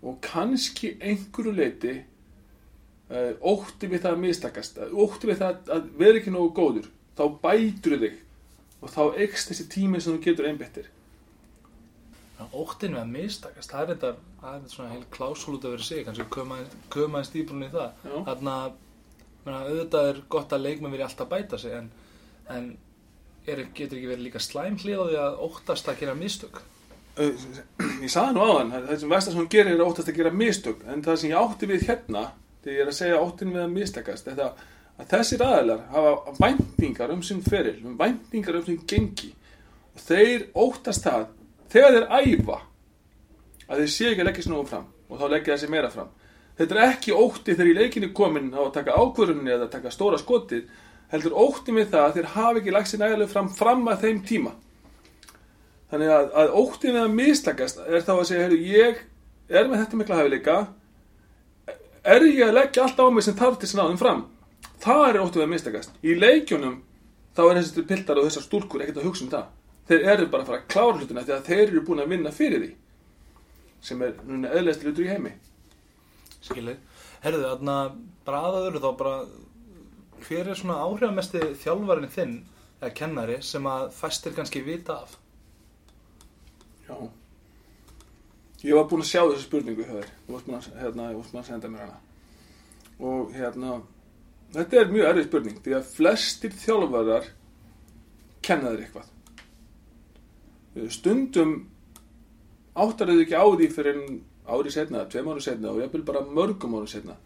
og 0.01 0.21
kannski 0.25 0.95
einhverju 0.97 1.53
leiti 1.53 1.99
ótti 3.11 3.91
við 3.91 4.05
það 4.05 4.13
að 4.13 4.25
mistakast 4.25 4.81
ótti 4.91 5.31
við 5.31 5.41
það 5.43 5.71
að 5.77 5.87
vera 5.99 6.21
ekki 6.21 6.35
nógu 6.35 6.53
góður 6.55 6.91
þá 7.19 7.25
bætur 7.43 7.99
þig 7.99 8.19
og 8.81 8.93
þá 8.95 9.03
ekst 9.27 9.51
þessi 9.51 9.69
tími 9.73 10.01
sem 10.01 10.15
þú 10.15 10.25
getur 10.29 10.51
einbeittir 10.51 10.91
Óttin 12.57 12.95
við 12.95 13.03
að 13.03 13.11
mistakast, 13.13 13.69
það 13.71 13.83
er 13.83 13.91
þetta, 13.91 14.11
það 14.41 14.53
er 14.55 14.61
þetta 14.61 14.73
svona 14.73 14.93
heil 14.95 15.03
klásúl 15.13 15.57
út 15.59 15.65
að 15.67 15.75
vera 15.75 15.85
sig, 15.85 16.05
kannski 16.07 16.25
köma 16.33 17.21
einn 17.21 17.27
stíbrunni 17.29 17.69
í 17.69 17.73
það. 17.75 18.07
Menna, 19.45 19.61
auðvitað 19.67 20.09
er 20.09 20.23
gott 20.33 20.55
að 20.57 20.65
leikmenn 20.65 20.95
vilja 20.95 21.09
alltaf 21.11 21.29
bæta 21.29 21.61
sig, 21.61 21.75
en, 21.77 21.91
en 22.49 22.71
er, 23.47 23.63
getur 23.77 23.99
ekki 23.99 24.11
verið 24.11 24.27
líka 24.27 24.43
slæm 24.43 24.79
hlið 24.81 25.01
á 25.01 25.05
því 25.05 25.19
að 25.25 25.41
óttast 25.47 25.91
að 25.91 26.03
gera 26.03 26.17
mistök? 26.19 26.63
Uh, 27.21 27.33
ég 28.01 28.13
sagði 28.13 28.37
nú 28.37 28.47
áðan 28.47 28.73
það 28.75 28.93
sem 29.03 29.13
vestar 29.13 29.35
sem 29.35 29.41
hún 29.43 29.53
gerir 29.53 29.75
er 29.75 29.85
óttast 29.85 30.13
að 30.13 30.21
gera 30.21 30.33
mistök 30.33 30.85
en 30.89 31.03
það 31.05 31.19
sem 31.21 31.33
ég 31.33 31.41
átti 31.41 31.69
við 31.69 31.87
hérna 31.89 32.23
þegar 32.61 32.77
ég 32.77 32.85
er 32.85 32.93
að 32.93 32.99
segja 32.99 33.23
óttin 33.25 33.55
við 33.55 33.65
að 33.65 33.75
mistakast. 33.75 34.29
Það 34.29 34.53
að 35.01 35.11
þessir 35.11 35.45
aðilar 35.45 35.85
hafa 35.95 36.35
væntingar 36.39 37.13
um 37.15 37.23
sinn 37.25 37.43
feril, 37.45 37.79
væntingar 37.99 38.59
um 38.61 38.67
sinn 38.67 38.83
gengi. 38.89 39.33
Og 39.95 40.05
þeir 40.07 40.47
óttast 40.55 41.07
það 41.07 41.29
þegar 41.73 41.97
þeir 41.97 42.09
æfa 42.21 42.59
að 43.71 43.83
þeir 43.83 43.93
sé 43.95 44.09
ekki 44.11 44.25
að 44.25 44.31
leggja 44.31 44.47
snúum 44.47 44.69
fram 44.69 44.89
og 45.11 45.21
þá 45.21 45.27
leggja 45.33 45.57
þessi 45.57 45.71
meira 45.73 45.91
fram. 45.93 46.11
Þetta 46.61 46.77
er 46.77 46.91
ekki 46.91 47.17
ótti 47.17 47.55
þegar 47.55 47.71
í 47.71 47.77
leikinu 47.79 48.11
komin 48.17 48.51
á 48.53 48.61
að 48.61 48.75
taka 48.75 48.97
ákvörunni 48.99 49.53
eða 49.55 49.71
taka 49.73 49.93
stóra 49.95 50.19
skotið 50.21 50.67
heldur 51.11 51.37
ótti 51.39 51.75
með 51.75 51.95
það 51.95 52.07
að 52.07 52.19
þeir 52.19 52.29
hafi 52.35 52.61
ekki 52.61 52.75
lagt 52.75 52.91
sér 52.91 53.01
nægilega 53.03 53.33
fram 53.33 53.49
fram 53.55 53.89
að 53.91 54.05
þeim 54.05 54.21
tíma. 54.27 54.53
Þannig 55.91 56.13
að, 56.15 56.27
að 56.39 56.53
ótti 56.61 56.93
við 56.93 57.01
að 57.01 57.17
mistakast 57.17 57.81
er 57.83 58.05
þá 58.07 58.13
að 58.15 58.27
segja, 58.29 58.43
heyrðu, 58.45 58.59
ég 58.69 59.01
er 59.51 59.71
með 59.71 59.81
þetta 59.83 59.99
mikla 59.99 60.19
hæfileika 60.21 60.59
er 62.05 62.27
ég 62.27 62.45
að 62.47 62.57
leggja 62.57 62.85
allt 62.85 63.01
á 63.01 63.07
mig 63.11 63.25
sem 63.27 63.37
þarf 63.37 63.59
til 63.61 63.71
þeim 63.71 63.99
fram? 64.01 64.27
Það 64.81 65.07
er 65.09 65.19
ótti 65.21 65.41
við 65.41 65.47
að 65.47 65.53
mistakast. 65.55 65.97
Í 66.01 66.15
leikjunum 66.17 66.77
þá 67.37 67.43
er 67.47 67.59
þessi 67.61 67.85
piltar 67.89 68.21
og 68.21 68.29
þessar 68.29 68.47
stúrkur 68.47 68.85
ekkert 68.85 69.01
að 69.03 69.09
hugsa 69.09 69.27
um 69.27 69.33
það. 69.35 69.51
Þeir 69.91 70.07
eru 70.15 70.29
bara 70.31 70.45
að 70.45 70.51
fara 70.51 70.61
að 70.61 70.71
klára 70.73 70.97
hlutina 70.99 71.25
að 71.27 71.47
þeir 71.49 71.67
eru 71.67 71.85
búin 71.85 72.03
að 72.03 72.13
vinna 72.15 72.33
fyrir 72.35 72.65
því 72.65 72.71
sem 73.81 74.03
er 74.05 74.19
núna 74.29 74.51
eðlæst 74.57 74.85
hlutur 74.85 75.07
í 75.07 75.13
heimi. 75.13 75.33
Skilið. 76.45 76.81
Herðu, 77.25 77.47
þarna, 77.47 77.77
bara 78.27 78.43
aðaður 78.49 78.81
þá 78.81 78.91
bara, 79.01 79.15
hver 80.27 80.51
er 80.53 80.59
svona 80.61 80.77
áhrifamesti 80.85 81.41
þjálfarinn 81.63 82.13
þinn, 82.13 82.35
eða 82.81 82.93
kennari, 82.97 83.39
sem 83.45 83.69
að 83.69 83.89
fæstir 83.97 84.37
kannski 84.37 84.63
vita 84.65 85.01
af? 85.01 85.17
Já 86.89 86.97
Ég 88.61 88.77
var 88.77 88.87
búinn 88.91 89.05
að 89.05 89.11
sjá 89.13 89.23
þessu 89.23 89.47
spurningu 89.47 89.87
hjá 89.87 89.95
þér. 89.95 90.11
Þú 90.27 90.35
varst 90.35 90.49
búinn 90.49 90.59
að, 90.59 90.69
hérna, 90.83 91.09
búinn 91.17 91.41
að 91.41 91.49
senda 91.49 91.71
mér 91.73 91.87
hana. 91.87 91.99
Og 93.01 93.35
hérna 93.37 93.81
Þetta 94.51 94.81
er 94.81 94.89
mjög 94.91 95.09
erfið 95.09 95.27
spurning 95.29 95.59
Því 95.63 95.75
að 95.77 95.91
flestir 95.95 96.55
þjálfarar 96.59 97.29
kenna 98.43 98.73
þér 98.73 98.83
eitthvað. 98.85 99.13
Stundum 100.91 101.53
áttar 102.75 103.11
þau 103.11 103.23
ekki 103.23 103.39
á 103.39 103.47
því 103.47 103.69
fyrir 103.75 103.97
en 103.99 104.21
ári 104.51 104.73
setna, 104.75 105.07
tveim 105.11 105.31
ári 105.31 105.45
setna 105.45 105.73
og 105.73 105.81
jafnvel 105.83 106.05
bara 106.07 106.23
mörgum 106.27 106.77
ári 106.79 106.91
setna 106.91 107.17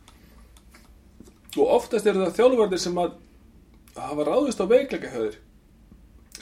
og 1.55 1.71
oftast 1.77 2.07
eru 2.11 2.25
það 2.25 2.39
þjálfarnir 2.39 2.81
sem 2.83 2.97
að 2.99 3.13
hafa 3.95 4.27
ráðist 4.27 4.63
á 4.63 4.67
veikleika 4.67 5.11
hjá 5.11 5.21
þér 5.21 5.37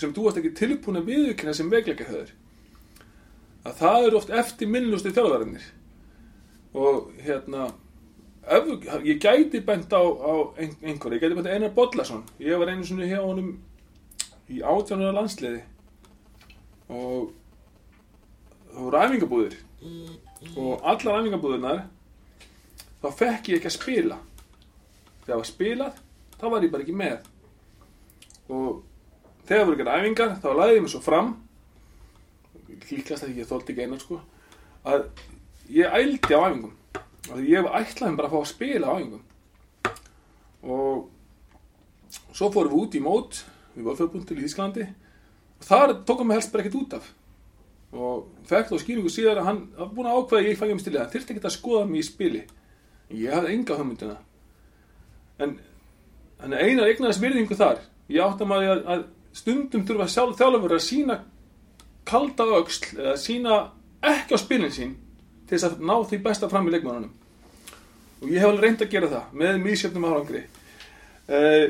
sem 0.00 0.14
þú 0.14 0.24
varst 0.26 0.40
ekki 0.40 0.54
tilbúin 0.56 1.00
að 1.02 1.10
viðurkenna 1.10 1.54
sem 1.56 1.72
veikleika 1.72 2.06
höður 2.08 2.32
að 3.62 3.78
það 3.78 4.06
eru 4.08 4.18
oft 4.18 4.34
eftir 4.42 4.70
minnlustu 4.70 5.12
þjálfarinnir 5.14 5.64
og 6.72 7.12
hérna 7.22 7.68
ef, 8.46 8.64
ég 9.04 9.20
gæti 9.20 9.60
bent 9.64 9.92
á, 9.92 10.02
á 10.02 10.32
ein, 10.58 10.74
einhverju, 10.82 11.18
ég 11.18 11.22
gæti 11.22 11.36
bent 11.36 11.48
á 11.48 11.54
Einar 11.54 11.74
Bollason. 11.76 12.24
Ég 12.40 12.58
var 12.58 12.72
einu 12.72 12.86
svona 12.86 13.08
hjá 13.08 13.20
honum 13.22 13.54
í 14.50 14.62
átjónuða 14.62 15.14
landsliði. 15.16 15.62
Og 16.92 17.32
það 18.72 18.86
voru 18.86 19.02
æfingabúðir 19.02 19.58
og 20.56 20.86
allar 20.88 21.20
æfingabúðirnar 21.20 21.84
þá 23.02 23.08
fekk 23.18 23.52
ég 23.52 23.60
ekki 23.60 23.70
að 23.70 23.76
spila. 23.76 24.18
Þegar 25.22 25.28
það 25.28 25.42
var 25.42 25.50
spilað 25.52 26.00
þá 26.40 26.46
var 26.48 26.66
ég 26.66 26.72
bara 26.72 26.86
ekki 26.86 26.98
með. 26.98 27.30
Og 28.50 28.82
þegar 29.46 29.68
voru 29.68 29.78
ekki 29.78 30.00
æfingar 30.00 30.36
þá 30.42 30.50
lagði 30.56 30.78
ég 30.78 30.86
mig 30.86 30.94
svo 30.94 31.04
fram 31.04 31.34
líkast 32.90 33.26
að 33.26 33.38
ég 33.40 33.48
þóldi 33.48 33.72
ekki 33.72 33.86
einan 33.86 34.02
sko 34.02 34.20
að 34.88 35.06
ég 35.72 35.96
ældi 35.98 36.34
á 36.36 36.40
æfingum. 36.48 36.74
Því 37.22 37.48
ég 37.52 37.68
ætlaði 37.78 38.18
bara 38.18 38.28
að 38.28 38.34
fá 38.34 38.38
að 38.40 38.50
spila 38.50 38.92
á 38.92 38.94
æfingum. 38.98 39.24
Og 40.62 41.10
svo 42.32 42.50
fórum 42.52 42.72
við 42.72 42.82
út 42.82 42.96
í 42.98 43.02
mót 43.02 43.42
við 43.74 43.88
vorum 43.88 44.26
til 44.28 44.38
í 44.38 44.46
Ísklandi 44.46 44.86
og 45.58 45.66
þar 45.66 45.94
tókum 46.06 46.28
við 46.28 46.40
helst 46.40 46.52
bara 46.52 46.64
ekkert 46.64 46.80
út 46.80 46.96
af. 46.98 47.06
Og 47.92 48.26
fekk 48.48 48.72
þá 48.72 48.76
skýringu 48.80 49.12
síðar 49.12 49.42
að 49.42 49.48
hann 49.50 49.62
var 49.76 49.92
búin 49.92 50.08
að 50.08 50.18
ákveða 50.18 50.42
að 50.42 50.48
ég 50.48 50.58
fæði 50.58 50.74
um 50.74 50.82
stilið. 50.82 51.00
Hann 51.02 51.12
þyrfti 51.12 51.34
ekki 51.34 51.44
að 51.48 51.56
skoða 51.56 51.88
mig 51.88 52.00
í 52.00 52.06
spili. 52.06 52.42
Ég 53.12 53.34
hafði 53.36 53.56
enga 53.56 53.76
hugmyndina. 53.78 54.16
En, 55.42 55.56
en 56.40 56.56
einar 56.56 56.88
eignaðis 56.88 57.20
virðingu 57.20 57.58
þar. 57.58 57.82
Ég 58.08 58.24
átti 58.24 58.46
að 58.46 58.50
maður 58.52 58.72
að, 58.72 58.82
að 58.94 59.04
stundum 59.36 59.84
þurfa 59.88 60.08
sjálf 60.12 60.40
þjálfur 60.40 60.76
að 60.76 60.84
sína 60.86 61.18
kalda 62.08 62.46
öxl 62.58 62.98
eða 62.98 63.16
sína 63.20 63.58
ekki 64.02 64.34
á 64.34 64.38
spilin 64.40 64.74
sín 64.74 64.94
til 65.46 65.56
þess 65.56 65.68
að 65.70 65.84
ná 65.86 65.94
því 66.08 66.22
besta 66.24 66.48
fram 66.50 66.66
í 66.68 66.74
leikmannunum 66.74 67.12
og 68.22 68.30
ég 68.30 68.42
hef 68.42 68.50
alveg 68.50 68.64
reynd 68.64 68.84
að 68.84 68.92
gera 68.92 69.10
það 69.10 69.38
með 69.40 69.56
mísjöfnum 69.64 70.04
árangri. 70.06 70.42
Uh, 71.26 71.66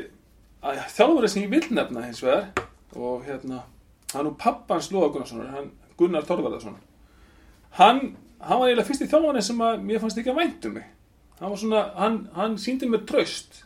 þjálfur 0.93 1.29
sem 1.29 1.45
ég 1.45 1.53
vil 1.53 1.75
nefna 1.75 2.05
hins 2.05 2.21
vegar 2.23 2.49
og 2.93 3.23
hérna 3.27 3.63
hann 4.13 4.29
og 4.29 4.37
pappans 4.41 4.91
Lóa 4.93 5.09
Gunnarssonar 5.13 5.69
Gunnar 5.97 6.25
Þorvarðarsson 6.27 6.77
hann, 7.77 8.01
hann 8.39 8.59
var 8.59 8.69
eiginlega 8.69 8.87
fyrst 8.87 9.05
í 9.05 9.09
þjálfurinn 9.09 9.45
sem 9.45 9.63
að 9.65 9.85
mér 9.85 10.01
fannst 10.01 10.19
ekki 10.21 10.33
að 10.33 10.41
væntu 10.41 10.73
mig. 10.73 10.89
Hann 11.39 11.55
svona, 11.57 11.87
hann, 11.97 12.19
hann 12.37 12.59
síndi 12.61 12.89
mér 12.89 13.05
tröst 13.09 13.63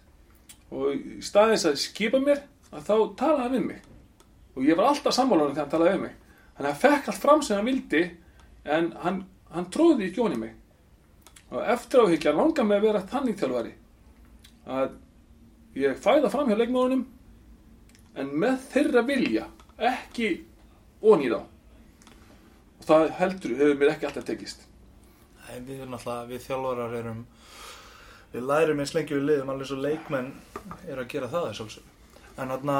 og 0.72 0.96
í 0.96 1.20
staðis 1.24 1.68
að 1.68 1.82
skipa 1.82 2.20
mér 2.24 2.44
að 2.72 2.88
þá 2.88 2.96
talaði 3.20 3.58
við 3.58 3.68
mig. 3.68 3.84
Og 4.58 4.66
ég 4.66 4.80
var 4.80 4.90
alltaf 4.92 5.16
sammálaður 5.16 5.54
þegar 5.54 5.66
hann 5.66 5.76
talaði 5.76 5.96
við 5.96 6.06
mig 6.08 6.16
Þannig 6.58 6.70
að 6.70 6.72
hann 6.72 6.82
fekk 6.82 7.10
allt 7.12 7.22
fram 7.22 7.42
sem 7.46 7.60
hann 7.60 7.68
vildi 7.70 8.04
en 8.66 8.88
hann, 9.04 9.20
hann 9.54 9.68
tróði 9.74 10.08
ekki 10.08 10.24
onni 10.24 10.40
mig. 10.42 10.56
Og 11.54 11.62
eftir 11.62 12.02
áhyggja 12.02 12.34
langar 12.34 12.66
mig 12.66 12.80
að 12.80 12.88
vera 12.90 13.04
þannig 13.12 13.38
þjálfari 13.40 13.74
að 14.68 14.96
ég 15.78 16.02
fæða 16.02 16.32
fram 16.34 16.50
hjá 16.50 16.58
leikmóðunum 16.58 17.06
en 18.18 18.34
með 18.42 18.58
þeirra 18.72 19.04
vilja, 19.06 19.46
ekki 19.78 20.32
onni 21.06 21.30
þá. 21.30 21.40
Og 22.82 22.90
það 22.90 23.08
heldur 23.20 23.56
hefur 23.62 23.80
mér 23.80 23.94
ekki 23.94 24.10
alltaf 24.10 24.26
tekist. 24.28 24.66
Nei, 25.46 25.62
við 25.62 25.84
erum 25.84 25.96
alltaf, 25.96 26.26
við 26.28 26.44
þjálfarar 26.48 26.98
erum, 27.04 27.24
við 28.34 28.50
lærum 28.50 28.82
eins 28.82 28.98
lengi 28.98 29.16
við 29.16 29.28
liðum 29.30 29.54
alveg 29.54 29.70
svo 29.70 29.78
leikmenn 29.86 30.34
er 30.90 31.00
að 31.00 31.12
gera 31.14 31.30
það 31.32 31.50
þessu. 31.52 31.86
En 32.38 32.52
þarna, 32.56 32.78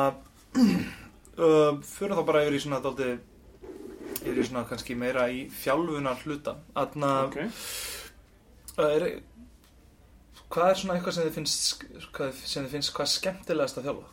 uh, 1.46 1.78
fyrir 1.86 2.18
þá 2.18 2.26
bara 2.26 2.44
yfir 2.48 2.58
í 2.58 2.64
svona 2.66 2.82
daldi 2.84 3.14
er 4.32 4.50
svona 4.50 4.66
kannski 4.70 4.98
meira 5.00 5.28
í 5.32 5.46
þjálfunar 5.62 6.24
hluta 6.26 6.58
Þannig 6.74 7.08
að 7.08 7.24
Okay. 7.28 7.48
er, 8.78 9.08
hvað 10.50 10.70
er 10.72 10.82
svona 10.82 10.98
eitthvað 10.98 11.16
sem 11.18 11.28
þið 11.28 11.38
finnst 11.40 11.86
hvað, 12.12 12.44
sem 12.44 12.66
þið 12.66 12.76
finnst 12.78 12.94
hvað 12.98 13.14
skemmtilegast 13.14 13.80
að 13.80 13.88
þjálfa? 13.88 14.08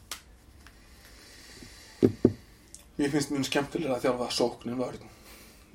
Mér 2.95 3.11
finnst 3.11 3.35
mjög 3.35 3.47
skemmtilega 3.51 3.99
að 3.99 4.07
þjálfa 4.07 4.31
sóknin 4.39 4.81
vörðin 4.81 5.13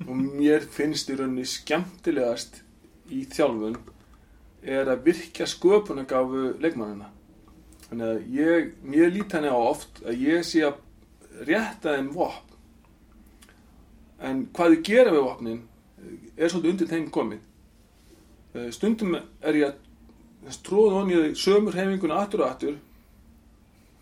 og 0.08 0.16
mér 0.16 0.64
finnst 0.72 1.10
í 1.12 1.16
rauninni 1.18 1.46
skemmtilegast 1.48 2.62
í 3.12 3.24
þjálfun 3.28 3.76
er 4.60 4.88
að 4.88 5.04
virkja 5.08 5.48
sköpunargáfu 5.48 6.54
leikmannina 6.60 7.10
þannig 7.88 8.06
að 8.06 8.30
ég, 8.36 8.70
mér 8.86 9.12
lít 9.12 9.34
henni 9.36 9.50
á 9.52 9.58
oft 9.58 10.00
að 10.04 10.24
ég 10.24 10.46
sé 10.46 10.64
að 10.68 10.80
rétta 11.48 11.96
þeim 11.96 12.10
vopn 12.14 12.49
en 14.20 14.42
hvað 14.54 14.74
þið 14.74 14.82
gera 14.88 15.14
við 15.14 15.24
vopnin 15.26 15.62
er 16.36 16.50
svolítið 16.50 16.72
undir 16.72 16.90
þeim 16.90 17.08
komið. 17.14 17.46
Eh, 18.54 18.68
stundum 18.74 19.16
er 19.16 19.58
ég 19.58 19.70
að 20.48 20.60
tróða 20.66 21.00
honni 21.00 21.18
í 21.30 21.34
sömur 21.38 21.76
hefinguna 21.76 22.20
aftur 22.22 22.44
og 22.44 22.50
aftur 22.50 22.78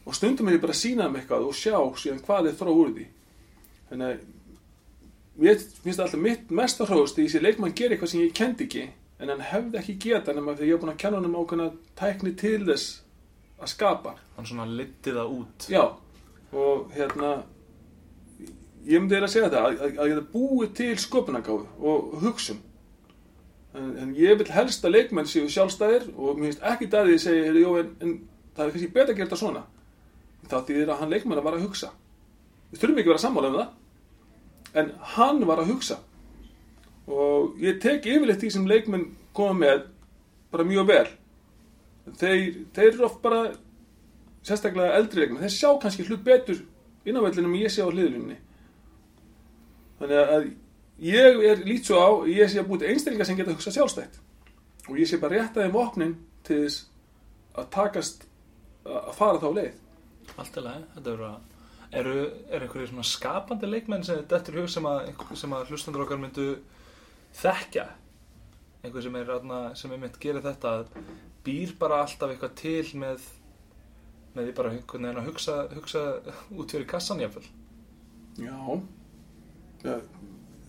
og 0.09 0.17
stundum 0.17 0.49
er 0.49 0.57
ég 0.57 0.63
bara 0.63 0.75
að 0.75 0.83
sína 0.83 1.09
þeim 1.09 1.19
eitthvað 1.21 1.49
og 1.49 1.59
sjá 1.59 1.77
síðan 2.01 2.23
hvað 2.25 2.51
er 2.51 2.59
þrá 2.61 2.71
úr 2.73 2.95
því. 2.95 3.07
Þannig 3.91 4.09
að 4.09 4.23
mér 5.39 5.61
finnst 5.83 6.01
alltaf 6.05 6.23
mitt 6.23 6.55
mest 6.55 6.81
að 6.81 6.93
hróðast 6.93 7.19
því 7.19 7.29
að 7.29 7.47
leikmann 7.47 7.77
gerir 7.77 7.97
eitthvað 7.97 8.15
sem 8.15 8.25
ég 8.25 8.35
kendi 8.37 8.67
ekki 8.69 8.89
en 9.19 9.33
hann 9.33 9.45
hefði 9.45 9.79
ekki 9.81 9.99
geta 10.03 10.35
nema 10.35 10.55
þegar 10.55 10.71
ég 10.71 10.77
er 10.77 10.83
búin 10.83 10.95
að 10.95 11.01
kenna 11.03 11.21
hann 11.21 11.29
um 11.29 11.39
ákveðna 11.39 11.69
tækni 11.99 12.35
til 12.39 12.61
þess 12.67 13.01
að 13.59 13.73
skapa. 13.75 14.15
Hann 14.37 14.47
svona 14.47 14.69
liti 14.71 15.15
það 15.15 15.35
út. 15.35 15.69
Já 15.71 15.85
og 16.53 16.93
hérna 16.95 17.43
ég 18.87 19.01
myndi 19.01 19.17
eiginlega 19.17 19.29
að 19.29 19.35
segja 19.35 19.49
þetta 19.49 19.63
að, 19.65 19.79
að, 19.79 19.99
að 19.99 20.11
ég 20.11 20.19
hef 20.19 20.27
búið 20.33 20.73
til 20.79 20.91
sköpunargáfu 21.03 21.89
og 21.91 22.19
hugsun. 22.23 22.61
En, 23.77 23.91
en 24.03 24.15
ég 24.17 24.39
vil 24.41 24.49
helst 24.55 24.87
að 24.87 24.95
leikmenn 24.95 25.29
séu 25.29 25.49
sjálfstæðir 25.53 26.09
og 26.17 26.39
mér 26.39 26.49
finnst 26.49 26.65
ekki 26.71 26.89
það 26.93 27.09
að 27.09 27.13
ég 27.13 27.27
heyrðu, 27.29 27.65
jó, 27.65 27.73
en, 27.83 27.91
en 28.05 28.15
það 28.57 28.65
er 28.65 28.73
kannski 28.75 28.91
betra 28.95 29.13
að 29.13 29.19
gera 29.19 29.29
þetta 29.29 29.41
svona. 29.43 29.65
Þá 30.49 30.57
þýðir 30.71 30.93
að 30.93 31.03
hann 31.03 31.13
leikmenn 31.13 31.45
var 31.45 31.59
að 31.59 31.67
hugsa. 31.67 31.93
Við 32.71 32.83
þurfum 32.83 33.01
ekki 33.01 33.09
að 33.09 33.15
vera 33.15 33.25
sammála 33.25 33.51
um 33.51 33.59
það. 33.59 33.77
En 34.81 34.91
hann 35.15 35.45
var 35.49 35.63
að 35.63 35.73
hugsa. 35.75 36.01
Og 37.09 37.61
ég 37.65 37.79
tek 37.83 38.09
yfirleitt 38.09 38.43
því 38.43 38.53
sem 38.55 38.69
leikmenn 38.69 39.07
koma 39.37 39.57
með 39.63 39.87
bara 40.53 40.67
mjög 40.69 40.89
vel. 40.89 41.07
Þeir, 42.19 42.43
þeir 42.77 42.91
eru 42.95 43.09
oft 43.09 43.23
bara 43.25 43.45
sérstaklega 44.49 44.97
eldri 44.97 45.25
leikmenn. 45.25 45.45
Þeir 45.45 45.57
sjá 45.57 45.71
kannski 45.83 46.09
hlut 46.09 46.25
betur 46.25 46.63
innanvellinum 47.09 47.55
en 47.55 47.63
ég 47.67 47.73
sé 47.73 47.85
á 47.85 47.89
hliðlunni 47.89 48.37
þannig 49.99 50.33
að 50.37 50.49
ég 51.09 51.45
er 51.51 51.63
lít 51.67 51.89
svo 51.89 52.01
á 52.01 52.09
ég 52.31 52.51
sé 52.51 52.63
að 52.63 52.71
búið 52.71 52.89
einstaklingar 52.93 53.29
sem 53.29 53.39
geta 53.39 53.55
hugsað 53.55 53.79
sjálfstætt. 53.79 54.19
Og 54.89 54.99
ég 54.99 55.11
sé 55.11 55.21
bara 55.21 55.39
rétt 55.39 55.59
aðeim 55.59 55.77
vopnin 55.77 56.17
til 56.47 56.63
þess 56.65 56.81
að 57.59 57.71
takast 57.75 58.27
að 58.89 59.15
fara 59.19 59.43
þá 59.43 59.49
leið. 59.61 59.79
Allt 60.39 60.59
í 60.59 60.65
lagi, 60.65 60.83
þetta 60.97 61.15
eru 61.15 61.29
að 61.29 61.39
eru, 61.99 62.17
er 62.53 62.65
einhverju 62.65 62.91
svona 62.91 63.07
skapandi 63.09 63.69
leikmenn 63.69 64.05
sem 64.05 64.21
þetta 64.21 64.53
er 64.53 64.61
hug 64.61 64.69
sem 64.73 64.89
að, 64.89 65.09
sem 65.41 65.57
að 65.57 65.73
hlustandur 65.73 66.05
okkar 66.05 66.21
myndu 66.21 66.49
þekkja. 67.39 67.89
Einhver 68.85 69.05
sem 69.05 69.17
er 69.19 69.33
sem 69.77 69.93
er 69.93 70.01
mynd 70.01 70.21
gerir 70.23 70.45
þetta 70.45 70.75
að 70.79 70.99
býr 71.47 71.75
bara 71.81 72.03
alltaf 72.05 72.31
eitthvað 72.31 72.57
til 72.61 73.01
með 73.01 73.25
með 74.35 74.49
því 74.49 74.55
bara 74.59 74.73
einhvern 74.75 75.07
veginn 75.09 75.21
að 75.23 75.29
hugsa, 75.31 75.57
hugsa 75.75 76.03
út 76.55 76.75
fyrir 76.75 76.89
kassan 76.89 77.23
jáfnvel 77.23 77.47
Já 78.39 78.59
ja, 79.85 79.99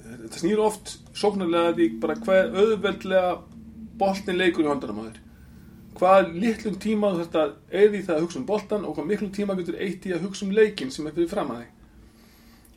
Þetta 0.09 0.39
snýr 0.41 0.61
oft 0.63 0.95
sóknarlega 1.13 1.69
að 1.69 1.75
því 1.79 1.87
bara 2.01 2.15
hvað 2.17 2.55
auðveldlega 2.57 3.33
boltin 3.99 4.39
leikur 4.39 4.65
í 4.65 4.71
hondanum 4.71 5.03
á 5.03 5.07
þér. 5.09 5.19
Hvað 5.99 6.31
litlum 6.39 6.79
tíma 6.81 7.11
þú 7.13 7.19
þarft 7.19 7.37
að 7.37 7.51
eði 7.81 8.01
það 8.07 8.15
að 8.15 8.23
hugsa 8.23 8.39
um 8.39 8.47
boltan 8.49 8.87
og 8.87 8.95
hvað 8.97 9.09
miklum 9.11 9.31
tíma 9.35 9.57
getur 9.59 9.77
eitt 9.77 10.07
í 10.09 10.15
að 10.15 10.25
hugsa 10.25 10.47
um 10.47 10.55
leikin 10.55 10.93
sem 10.95 11.05
er 11.05 11.13
fyrir 11.13 11.29
fram 11.29 11.53
að 11.53 11.61
þig. 11.61 11.71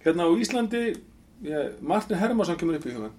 Hérna 0.05 0.27
á 0.29 0.31
Íslandi 0.45 0.83
ja, 1.47 1.65
Martin 1.81 2.21
Hermansson 2.21 2.59
kemur 2.61 2.81
upp 2.81 2.89
í 2.91 2.97
hugan 2.97 3.17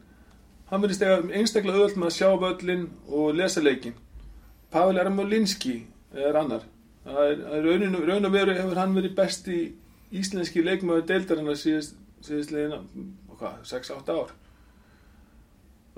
hann 0.74 0.82
verðist 0.82 1.04
einstaklega 1.06 1.78
auðvöld 1.78 2.00
með 2.02 2.10
að 2.10 2.16
sjá 2.18 2.30
völlin 2.42 2.86
og 3.14 3.36
lesa 3.38 3.62
leikin 3.62 3.98
Pavel 4.74 4.98
Ermolinski 4.98 5.84
er 6.18 6.38
annar. 6.40 6.64
Raun 7.06 8.26
og 8.26 8.34
veru 8.34 8.56
hefur 8.58 8.80
hann 8.80 8.96
verið 8.96 9.14
besti 9.20 9.58
íslenski 10.14 10.64
leikmaður 10.66 11.06
deildarinnar 11.12 11.60
síðast, 11.62 11.94
hvað, 12.24 13.60
6-8 13.68 14.16
ár. 14.16 14.34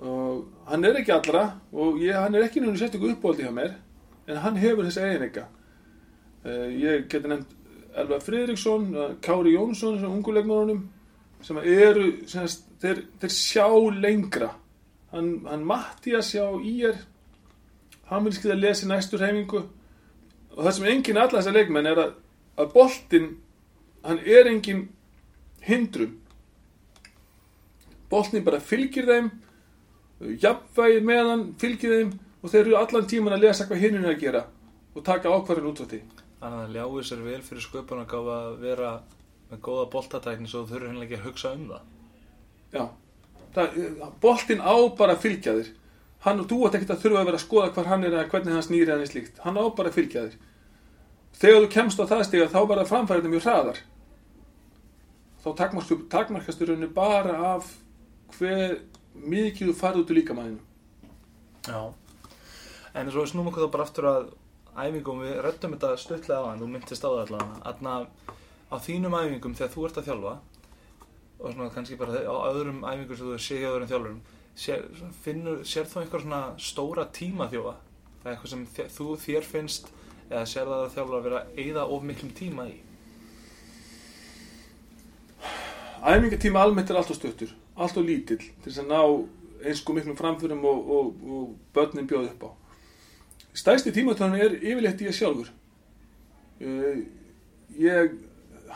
Og 0.06 0.48
hann 0.68 0.84
er 0.84 1.00
ekki 1.00 1.14
allra 1.16 1.46
og 1.72 2.02
ég, 2.04 2.16
hann 2.18 2.36
er 2.36 2.48
ekki 2.48 2.64
nefnir 2.64 2.82
sérstöku 2.82 3.14
uppbóldi 3.14 3.46
hjá 3.46 3.54
mér 3.56 3.78
en 4.28 4.42
hann 4.44 4.58
hefur 4.60 4.84
þessi 4.88 5.06
eiginleika. 5.06 5.46
Uh, 6.46 6.68
ég 6.76 7.08
geti 7.10 7.32
nefnt 7.32 7.54
Elva 7.96 8.20
Friðriksson, 8.20 8.90
uh, 8.92 9.14
Kári 9.24 9.56
Jónsson 9.56 10.02
sem 10.02 10.12
unguleikmárunum 10.12 10.84
sem 11.46 11.58
eru 11.64 12.10
sem, 12.28 12.48
þeir, 12.82 13.06
þeir 13.22 13.34
sjá 13.34 13.68
lengra. 14.02 14.52
Hann, 15.14 15.46
hann 15.48 15.64
Mattias 15.64 16.34
sjá 16.34 16.44
í 16.60 16.76
er 16.90 17.00
hann 18.10 18.26
vil 18.26 18.36
skilja 18.36 18.58
að 18.58 18.66
lesa 18.66 18.86
í 18.86 18.90
næstur 18.92 19.24
heimingu 19.24 19.62
og 19.64 20.60
það 20.60 20.76
sem 20.78 20.90
enginn 20.92 21.20
alla 21.22 21.40
þessar 21.40 21.56
leikmenn 21.58 21.90
er 21.90 22.02
að, 22.04 22.12
að 22.62 22.74
boltinn 22.76 23.32
hann 24.06 24.22
er 24.22 24.50
enginn 24.52 24.86
hindrum 25.66 26.14
boltin 28.12 28.46
bara 28.46 28.62
fylgir 28.64 29.08
þeim 29.10 29.32
jafnvægi 30.42 31.02
meðan 31.06 31.48
fylgir 31.60 31.96
þeim 31.96 32.12
og 32.42 32.52
þeir 32.52 32.62
eru 32.62 32.78
allan 32.80 33.08
tíman 33.10 33.36
að 33.36 33.48
lesa 33.48 33.66
hvað 33.68 33.82
hinn 33.82 33.98
er 34.00 34.12
að 34.12 34.22
gera 34.22 34.44
og 34.96 35.04
taka 35.04 35.32
ákvarðin 35.32 35.72
út 35.72 35.82
á 35.82 35.86
því. 35.86 36.02
Þannig 36.40 36.60
að 36.60 36.62
það 36.62 36.76
ljáir 36.76 37.08
sér 37.08 37.24
vel 37.26 37.40
fyrir 37.44 37.66
sköpun 37.66 38.04
að 38.04 38.12
gáfa 38.12 38.36
að 38.36 38.60
vera 38.62 38.92
með 39.50 39.62
góða 39.66 39.88
boltatækni 39.96 40.52
svo 40.52 40.62
þú 40.62 40.72
þurfur 40.72 40.92
henni 40.92 41.06
ekki 41.06 41.18
að 41.18 41.26
hugsa 41.26 41.54
um 41.56 41.66
það. 41.72 41.90
Já, 42.76 42.84
það, 43.56 43.80
boltinn 44.24 44.64
á 44.64 44.76
bara 45.00 45.16
að 45.18 45.26
fylgja 45.26 45.56
þér. 45.58 45.74
Hann 46.26 46.42
og 46.42 46.48
þú 46.50 46.60
átt 46.66 46.78
ekkert 46.78 46.94
að 46.96 47.02
þurfa 47.04 47.22
að 47.22 47.30
vera 47.30 47.40
að 47.40 47.46
skoða 47.46 47.74
hvar 47.76 47.90
hann 47.92 48.06
er 48.06 48.16
eða 48.16 48.30
hvernig 48.32 48.56
hann 48.56 48.66
snýri 48.66 48.94
hann 48.94 49.04
í 49.04 49.10
slíkt. 49.10 49.42
Hann 49.44 49.60
á 49.60 49.64
bara 49.66 49.92
að 49.92 49.98
fylgja 49.98 50.26
þér. 50.28 50.38
Þegar 51.42 51.66
þú 51.66 51.72
kemst 51.76 52.02
á 52.02 52.06
það 52.14 52.24
stiga 52.30 52.48
þá 52.54 52.60
bara 52.70 52.88
framfæriðin 52.88 53.36
mjög 53.36 53.46
hraðar 53.50 53.82
þá 55.46 55.50
takmarkastu, 56.10 56.66
rauninu 56.66 56.90
bara 56.94 57.36
af 57.54 57.76
hver 58.40 58.80
mikið 59.16 59.70
þú 59.72 59.76
farið 59.80 60.02
út 60.02 60.12
úr 60.12 60.20
líkamæðinu 60.20 60.64
Já. 61.66 61.94
En 62.96 63.10
svo 63.12 63.26
snúum 63.28 63.50
okkur 63.50 63.66
þá 63.66 63.72
bara 63.74 63.86
aftur 63.88 64.08
að 64.10 64.28
æfingum, 64.76 65.24
við 65.24 65.40
röddum 65.44 65.74
þetta 65.76 65.96
stuttlega 66.00 66.44
á 66.44 66.48
hann, 66.52 66.62
þú 66.62 66.68
myndist 66.72 67.06
á 67.06 67.10
það 67.10 67.22
allavega. 67.24 67.56
Að 67.66 68.08
á 68.70 68.76
þínum 68.86 69.18
æfingum 69.18 69.56
þegar 69.58 69.74
þú 69.74 69.88
ert 69.88 70.00
að 70.00 70.08
þjálfa 70.10 70.36
og 71.36 71.52
svona 71.52 71.74
kannski 71.74 71.98
bara 72.00 72.22
á 72.24 72.36
öðrum 72.50 72.86
æfingum 72.88 73.20
sem 73.20 73.32
þú 73.32 73.40
sé 73.44 73.60
hjá 73.60 73.70
öðrum 73.72 73.90
þjálfurum, 73.92 74.22
sér, 74.56 74.86
sér 75.68 75.90
þú 75.92 76.02
einhver 76.02 76.24
svona 76.24 76.42
stóra 76.62 77.06
tíma 77.18 77.50
þjófa? 77.52 77.76
Það 78.22 78.30
er 78.30 78.36
eitthvað 78.36 78.54
sem 78.54 78.66
þú 78.96 79.10
þér 79.26 79.50
finnst 79.50 79.92
eða 80.30 80.46
sér 80.50 80.72
það 80.72 80.86
að 80.86 80.94
þjálfur 80.96 81.18
að 81.20 81.28
vera 81.28 81.42
að 81.42 81.60
eyða 81.66 81.88
of 81.96 82.06
miklum 82.08 82.34
tíma 82.38 82.70
í? 82.72 82.78
Æfingatíma 86.04 86.64
almennt 86.64 86.90
er 86.90 87.00
alltaf 87.00 87.20
stuttur 87.20 87.54
alltaf 87.76 88.06
lítill 88.06 88.40
til 88.40 88.70
þess 88.72 88.84
að 88.84 88.92
ná 88.92 89.00
eins 89.66 89.82
og 89.84 89.98
miklum 89.98 90.18
framförum 90.18 90.64
og, 90.66 90.92
og, 90.92 91.06
og 91.26 91.58
börnin 91.74 92.08
bjóð 92.08 92.30
upp 92.32 92.44
á. 92.48 92.50
Stæsti 93.56 93.92
tímatöðan 93.92 94.40
er 94.40 94.56
yfirleitt 94.60 95.02
ég 95.02 95.16
sjálfur. 95.16 95.50
Uh, 96.62 97.04
ég 97.80 98.16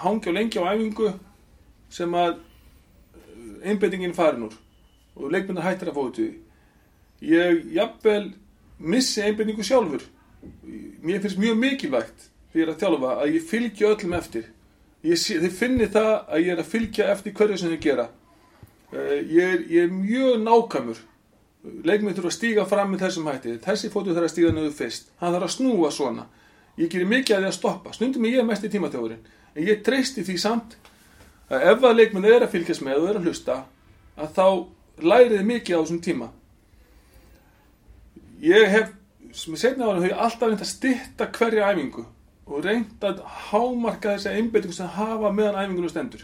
hangi 0.02 0.32
á 0.32 0.36
lengi 0.36 0.60
á 0.60 0.72
æfingu 0.72 1.14
sem 1.90 2.14
að 2.16 2.40
einbeitingin 3.64 4.16
farin 4.16 4.48
úr 4.50 4.56
og 5.16 5.32
leikmynda 5.32 5.64
hættir 5.64 5.92
að 5.92 6.00
fóðu 6.00 6.28
ég 7.24 7.66
jafnvel 7.76 8.32
missi 8.80 9.24
einbeitingu 9.24 9.64
sjálfur. 9.64 10.04
Mér 11.04 11.22
finnst 11.24 11.40
mjög 11.40 11.60
mikilvægt 11.60 12.30
er 12.56 12.72
að 12.72 12.80
þjálfa 12.82 13.16
að 13.22 13.36
ég 13.36 13.48
fylgja 13.48 13.94
öllum 13.94 14.16
eftir 14.18 14.48
sé- 15.18 15.39
þið 15.39 15.51
finni 15.56 15.88
það 15.88 16.10
að 16.29 16.41
ég 16.44 16.51
er 16.51 16.58
að 16.63 16.72
fylgja 16.74 17.06
eftir 17.13 17.34
hverju 17.34 17.58
sem 17.58 17.70
þið 17.72 17.79
gera. 17.82 18.10
Eh, 18.91 19.22
ég 19.29 19.53
er, 19.53 19.60
ég 19.70 19.84
er 19.84 19.94
mjög 19.94 20.41
nákvæmur. 20.44 20.98
Leikmið 21.84 22.15
þurfa 22.18 22.29
að 22.32 22.38
stíga 22.38 22.65
fram 22.65 22.91
með 22.94 23.00
þessum 23.06 23.27
hætti. 23.27 23.58
Þessi 23.63 23.89
fótu 23.91 24.13
þarf 24.15 24.27
að 24.29 24.34
stíga 24.34 24.51
niður 24.56 24.74
fyrst. 24.75 25.10
Hann 25.20 25.34
þarf 25.34 25.44
að 25.48 25.56
snúa 25.56 25.91
svona. 25.91 26.25
Ég 26.77 26.89
gerir 26.89 27.06
mikið 27.08 27.36
að 27.36 27.41
því 27.44 27.48
að 27.51 27.58
stoppa. 27.58 27.93
Stundum 27.93 28.26
er 28.26 28.32
ég 28.39 28.45
mest 28.47 28.63
í 28.63 28.69
tímaþjóðurinn 28.71 29.26
en 29.56 29.65
ég 29.67 29.82
treysti 29.84 30.24
því 30.24 30.38
samt 30.39 30.76
að 31.50 31.65
ef 31.74 31.84
að 31.84 31.95
leikmið 32.00 32.26
er 32.32 32.45
að 32.45 32.52
fylgjast 32.54 32.82
með 32.86 33.02
og 33.02 33.10
er 33.10 33.17
að 33.19 33.26
hlusta 33.28 33.58
að 34.17 34.30
þá 34.38 34.45
lærið 35.04 35.43
mikið 35.50 35.76
á 35.76 35.82
þessum 35.84 36.02
tíma. 36.06 36.30
Ég 38.41 38.69
hef 38.71 38.93
sem 39.36 39.54
ég 39.54 39.60
setna 39.62 39.86
á 39.86 39.91
hann 39.91 40.02
hef 40.04 40.12
ég 40.13 40.21
alltaf 40.24 40.47
reynd 40.47 40.63
að 40.63 40.71
stytta 40.71 41.28
hverja 41.36 41.67
æfingu 41.74 42.06
og 42.50 42.66
reynd 42.66 43.06
að 43.06 43.24
hámarka 43.50 44.16
þessa 44.16 44.36
einbeitingu 44.36 44.76
sem 44.76 44.90
hafa 44.96 45.32
meðan 45.32 45.60
æfingunum 45.60 45.92
stendur. 45.92 46.24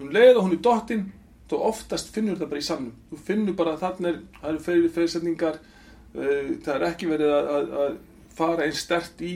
Um 0.00 0.10
leið 0.10 0.36
og 0.36 0.46
hún 0.46 0.56
er 0.56 0.62
dottinn 0.66 1.04
þá 1.50 1.56
oftast 1.68 2.10
finnur 2.14 2.36
þetta 2.36 2.50
bara 2.50 2.62
í 2.62 2.66
sannum 2.66 2.94
þú 3.10 3.20
finnur 3.26 3.56
bara 3.58 3.74
að 3.76 3.84
þarna 3.84 4.10
er, 4.10 4.18
það 4.40 4.48
eru 4.50 4.64
fyrir 4.66 4.94
fyrirsetningar 4.96 5.60
uh, 5.60 6.50
það 6.64 6.74
er 6.74 6.86
ekki 6.88 7.10
verið 7.10 7.34
að, 7.36 7.50
að, 7.56 7.76
að 7.84 7.98
fara 8.36 8.66
einn 8.66 8.76
stert 8.76 9.22
í, 9.22 9.34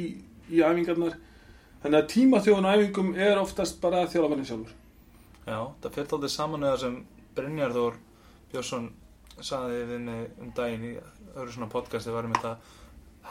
í 0.50 0.62
æfingarnar. 0.64 1.18
Þannig 1.84 2.00
að 2.00 2.10
tímaþjóðun 2.14 2.66
á 2.66 2.74
æfingum 2.74 3.12
er 3.28 3.38
oftast 3.38 3.78
bara 3.82 4.06
þjólafannin 4.10 4.48
sjálfur. 4.48 4.72
Já, 5.46 5.60
það 5.82 5.92
fyrir 5.94 6.16
aldrei 6.16 6.32
saman 6.32 6.64
með 6.64 6.72
það 6.72 6.80
sem 6.82 6.96
Brynjar 7.36 7.74
Þór 7.76 8.00
Björnsson 8.50 8.88
saði 9.44 9.82
við 9.90 10.00
mig 10.08 10.40
um 10.42 10.50
daginn 10.56 10.88
í 10.88 10.92
öðru 11.36 11.52
svona 11.52 11.68
podcasti 11.70 12.14
varum 12.14 12.34
þetta 12.34 12.56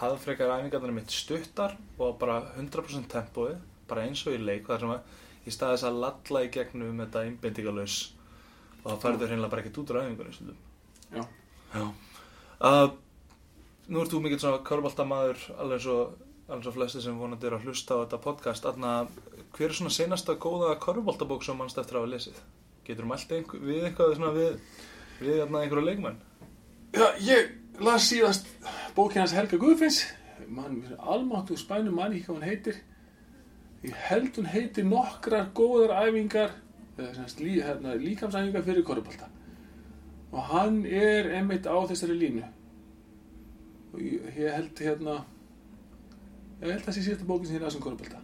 hafðfrekar 0.01 0.51
æfingarnar 0.57 0.95
mitt 0.95 1.13
stuttar 1.13 1.77
og 1.99 2.17
bara 2.19 2.41
100% 2.57 3.07
tempóið, 3.11 3.55
bara 3.89 4.03
eins 4.07 4.25
og 4.27 4.35
í 4.35 4.41
leik 4.41 4.67
þar 4.67 4.83
sem 4.83 4.93
að 4.95 5.45
í 5.45 5.53
staðis 5.53 5.85
að 5.87 6.01
lalla 6.03 6.43
í 6.43 6.51
gegnum 6.53 7.01
þetta 7.03 7.23
einbindingalös 7.27 7.97
og 8.81 8.87
það 8.89 9.01
færður 9.05 9.31
hreinlega 9.31 9.53
bara 9.53 9.63
ekkert 9.63 9.79
út 9.81 9.93
úr 9.93 10.01
æfingunni 10.01 10.35
stundum. 10.35 10.61
Já. 11.15 11.23
Já. 11.75 11.85
Uh, 12.55 12.87
nú 13.89 14.01
ert 14.01 14.13
þú 14.13 14.21
mikill 14.23 14.41
svona 14.41 14.63
körbáltamaður 14.65 15.47
alveg 15.55 15.79
eins 15.79 15.89
og 15.93 16.15
alveg 16.45 16.67
svo 16.67 16.75
flesti 16.75 17.01
sem 17.01 17.17
vonandi 17.17 17.49
eru 17.49 17.59
að 17.59 17.69
hlusta 17.69 17.97
á 17.97 18.01
þetta 18.03 18.21
podcast 18.21 18.67
Anna, 18.69 18.93
hver 19.57 19.71
er 19.71 19.77
svona 19.77 19.93
senasta 19.93 20.37
góða 20.41 20.75
körbáltabók 20.81 21.45
sem 21.45 21.57
mannst 21.57 21.79
eftir 21.81 21.97
að 21.97 22.05
hafa 22.05 22.13
lesið? 22.13 22.41
Getur 22.85 23.05
þú 23.05 23.11
mælt 23.11 23.35
einhver, 23.37 23.63
við 23.65 23.87
eitthvað 23.87 24.15
svona 24.19 24.33
við, 24.35 24.57
við 25.21 25.41
einhverju 25.45 25.85
leikmenn? 25.87 26.19
Já, 26.95 27.07
ég 27.25 27.53
las 27.79 28.09
síðast 28.09 28.47
bókinn 28.95 29.23
hans 29.23 29.35
Helga 29.35 29.57
Guðfinns. 29.61 30.03
Almáttu 30.99 31.57
spænu 31.57 31.93
mann 31.95 32.13
ekki 32.13 32.27
hvað 32.27 32.37
hann 32.39 32.49
heitir. 32.49 32.81
Ég 33.85 33.95
held 34.09 34.37
hún 34.39 34.49
heitir 34.49 34.87
nokkrar 34.87 35.49
góðar 35.57 35.95
æfingar 36.05 36.55
lí, 36.95 37.59
hérna, 37.59 37.95
líkamsæfingar 37.99 38.63
fyrir 38.63 38.85
korfbalta 38.87 39.27
og 40.31 40.43
hann 40.51 40.85
er 40.85 41.27
einmitt 41.37 41.67
á 41.67 41.75
þessari 41.87 42.15
línu. 42.19 42.43
Og 43.93 43.99
ég, 44.03 44.29
ég 44.35 44.55
held 44.55 44.79
hérna 44.79 45.19
ég 46.61 46.71
held 46.71 46.81
að 46.81 46.87
það 46.87 46.95
sé 46.97 47.03
síðasta 47.05 47.27
bókin 47.27 47.47
sem 47.47 47.59
ég 47.59 47.63
las 47.63 47.77
um 47.77 47.83
korfbalta 47.83 48.23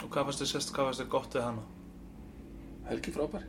Og 0.00 0.08
hvað 0.08 0.30
fannst 0.30 0.42
þið 0.42 0.50
sérst, 0.54 0.72
hvað 0.74 0.88
fannst 0.88 1.02
þið 1.02 1.08
gott 1.12 1.34
við 1.36 1.44
hana? 1.44 1.64
Helgi 2.88 3.12
frábær. 3.14 3.42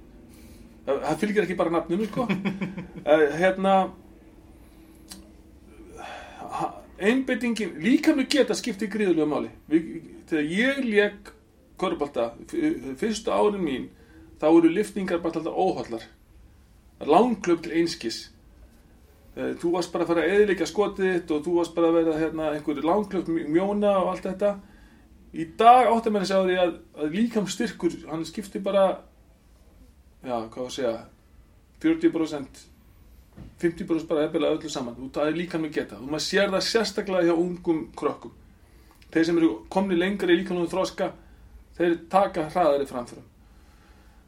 Það 0.85 1.03
það 1.05 1.19
fylgir 1.21 1.45
ekki 1.45 1.57
bara 1.61 1.73
nafnum 1.77 2.07
sko. 2.09 2.27
Eh, 3.01 3.23
hérna 3.33 3.71
einbeitingin 7.01 7.77
líka 7.81 8.13
mjög 8.15 8.29
geta 8.35 8.57
skipti 8.57 8.89
gríðulega 8.91 9.27
máli. 9.29 9.51
Þegar 10.29 10.51
ég 10.53 10.81
lék 10.85 11.31
korfbalta 11.81 12.31
fyrstu 13.01 13.33
árin 13.33 13.63
mín 13.65 13.87
þá 14.41 14.47
eru 14.51 14.69
liftingar 14.69 15.21
bara 15.21 15.41
alltaf 15.41 15.57
óhallar 15.57 16.05
langklöp 17.01 17.63
til 17.63 17.73
einskis. 17.79 18.29
Eh, 19.35 19.53
þú 19.57 19.71
varst 19.77 19.93
bara 19.93 20.05
að 20.05 20.11
fara 20.11 20.25
að 20.25 20.33
eðilegja 20.35 20.67
skotið 20.69 21.13
þitt 21.13 21.31
og 21.31 21.45
þú 21.45 21.53
varst 21.57 21.75
bara 21.75 21.89
að 21.89 21.97
vera 21.99 22.17
hérna, 22.19 22.49
einhverju 22.55 22.83
langklöp 22.85 23.31
mjóna 23.31 23.95
og 24.01 24.11
allt 24.11 24.27
þetta. 24.27 24.51
Í 25.31 25.45
dag 25.57 25.87
áttum 25.87 26.19
að 26.19 26.27
segja 26.27 26.43
því 26.49 26.57
að, 26.59 26.73
að 26.99 27.15
líkam 27.15 27.47
styrkur 27.47 27.95
hann 28.09 28.25
skipti 28.27 28.59
bara 28.59 28.85
já, 30.21 30.35
hvað 30.51 30.65
að 30.65 30.73
segja 30.75 30.95
40% 31.81 32.65
50% 33.61 34.07
bara 34.09 34.27
efilega 34.27 34.57
öllu 34.57 34.69
saman. 34.69 34.95
Og 34.97 35.11
það 35.15 35.31
er 35.31 35.37
líka 35.37 35.59
með 35.61 35.75
geta. 35.77 35.99
Og 36.01 36.09
maður 36.09 36.25
sér 36.27 36.53
það 36.53 36.63
sérstaklega 36.67 37.27
hjá 37.27 37.35
ungum 37.35 37.83
krökkum. 37.97 38.33
Þeir 39.11 39.27
sem 39.27 39.41
eru 39.41 39.51
komni 39.71 39.97
lengri 39.97 40.33
í 40.33 40.39
líkanum 40.39 40.69
þroska 40.71 41.11
þeir 41.77 41.97
taka 42.11 42.47
hraðari 42.53 42.87
framförum. 42.89 43.27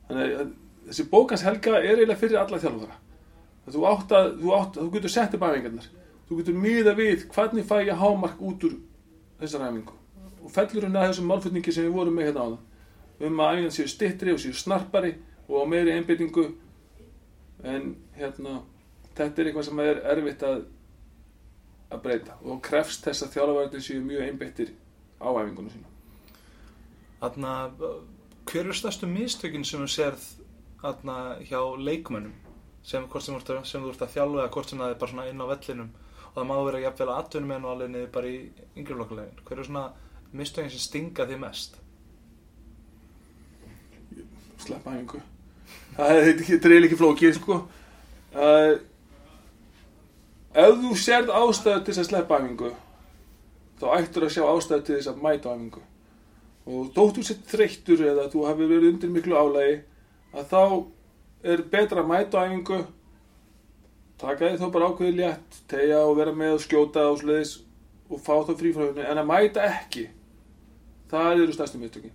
Þannig 0.09 0.35
að 0.41 0.53
þessi 0.89 1.07
bókans 1.11 1.45
helga 1.47 1.77
er 1.79 1.89
eiginlega 1.93 2.19
fyrir 2.19 2.41
alla 2.41 2.59
þjálfara. 2.59 2.99
Þú 3.63 3.85
átt 3.87 4.15
að, 4.17 4.31
þú 4.41 4.55
átt, 4.57 4.79
þú 4.81 4.89
getur 4.97 5.13
sett 5.13 5.37
upp 5.37 5.45
æfingarnar. 5.47 5.87
Þú 6.27 6.39
getur 6.41 6.59
miða 6.59 6.95
við 6.97 7.27
hvernig 7.31 7.67
fæ 7.67 7.77
ég 7.87 7.99
hámark 7.99 8.41
út 8.43 8.67
úr 8.67 8.75
þessar 9.39 9.69
æfingu. 9.69 9.95
Og 10.43 10.51
fellur 10.51 10.87
hún 10.87 10.99
að 10.99 11.09
þessum 11.13 11.29
málfutningi 11.31 11.71
sem 11.71 11.87
við 11.87 11.95
vorum 11.95 12.17
með 12.19 12.29
hérna 12.29 12.43
á 12.43 12.47
það 12.51 12.61
um 13.23 13.39
að 13.39 13.53
æfingarnar 13.53 13.75
séu 13.77 13.91
stittri 13.91 14.33
og 14.33 14.41
séu 14.43 14.57
snarpari 14.57 15.13
og 15.47 15.63
á 15.63 15.65
meiri 15.69 15.95
einbyttingu 15.95 16.45
en 17.63 17.95
hérna 18.17 18.59
þetta 19.17 19.41
er 19.41 19.49
eitthvað 19.49 19.67
sem 19.69 19.83
er 19.85 20.03
erfitt 20.15 20.45
að 20.47 20.63
að 21.93 22.05
breyta 22.05 22.37
og 22.41 22.61
krefst 22.65 23.05
þess 23.05 23.25
að 23.25 23.35
þjálfarnir 23.37 23.83
séu 23.85 24.01
mjög 24.01 24.27
einbyttir 24.27 24.71
á 25.21 25.29
æfingunum 25.29 25.73
sína 25.73 25.93
Þarna, 27.23 27.51
hver 28.49 28.65
eru 28.65 28.73
stærstu 28.75 29.07
mistökin 29.07 29.63
sem 29.63 29.79
þú 29.79 29.85
sérð 29.87 30.23
þarna, 30.81 31.13
hjá 31.47 31.59
leikmönnum? 31.79 32.33
Sem, 32.83 33.05
sem, 33.07 33.37
sem 33.39 33.83
þú 33.85 33.91
ert 33.93 34.01
að 34.03 34.11
þjálfa 34.17 34.41
eða 34.41 34.51
hvort 34.51 34.71
sem 34.71 34.81
það 34.83 34.91
er 34.91 34.97
bara 34.99 35.11
svona 35.13 35.27
inn 35.31 35.39
á 35.39 35.47
vellinum. 35.47 35.93
Og 36.25 36.33
það 36.35 36.49
má 36.49 36.53
vera 36.67 36.81
jafnvel 36.83 37.07
að 37.07 37.21
atvinnum 37.21 37.53
með 37.53 37.67
og 37.67 37.71
alveg 37.71 37.93
niður 37.93 38.09
bara 38.17 38.33
í 38.33 38.41
yngri 38.75 38.97
flokkulegin. 38.97 39.39
Hver 39.45 39.55
eru 39.55 39.67
svona 39.69 39.85
mistökin 40.35 40.73
sem 40.73 40.83
stinga 40.83 41.27
því 41.29 41.37
mest? 41.45 41.79
Sleppa 44.65 44.97
æfingu. 44.97 45.23
Það 45.95 46.17
er 46.17 46.27
þetta 46.27 46.51
er 46.57 46.75
eiginlega 46.75 46.89
ekki 46.89 46.99
flókið 47.05 47.37
sko. 47.39 47.61
Uh, 48.33 48.73
ef 50.53 50.75
þú 50.81 50.95
sérð 51.01 51.31
ástæðu 51.33 51.83
til 51.83 51.93
þess 51.93 52.03
að 52.03 52.09
sleppa 52.11 52.39
æfingu 52.39 52.71
þá 53.81 53.85
ættur 53.97 54.27
að 54.27 54.33
sjá 54.35 54.43
ástæðu 54.47 54.85
til 54.87 54.97
þess 54.97 55.11
að 55.11 55.21
mæta 55.23 55.53
æfingu. 55.53 55.81
Og 56.63 56.91
þótt 56.95 57.17
þú 57.17 57.23
sett 57.27 57.47
þreyttur 57.51 58.03
eða 58.07 58.29
þú 58.31 58.45
hafi 58.47 58.67
verið 58.69 58.89
undir 58.93 59.11
miklu 59.11 59.35
álægi 59.39 59.79
að 60.33 60.51
þá 60.53 60.61
er 61.53 61.63
betra 61.73 62.03
að 62.03 62.11
mæta 62.13 62.45
æfingu. 62.47 62.81
Taka 64.23 64.49
því 64.49 64.61
þó 64.61 64.67
bara 64.71 64.89
ákveði 64.91 65.15
létt 65.17 65.61
tegja 65.67 66.03
og 66.05 66.17
vera 66.21 66.35
með 66.37 66.57
og 66.57 66.63
skjóta 66.63 67.07
og 67.11 67.19
sliðis 67.19 67.57
og 68.07 68.21
fá 68.23 68.35
þá 68.45 68.53
frí 68.59 68.73
frá 68.75 68.85
henni 68.85 69.07
en 69.09 69.19
að 69.19 69.31
mæta 69.31 69.65
ekki 69.67 70.07
það 71.11 71.43
eru 71.43 71.55
stærstu 71.55 71.81
mistökin. 71.81 72.13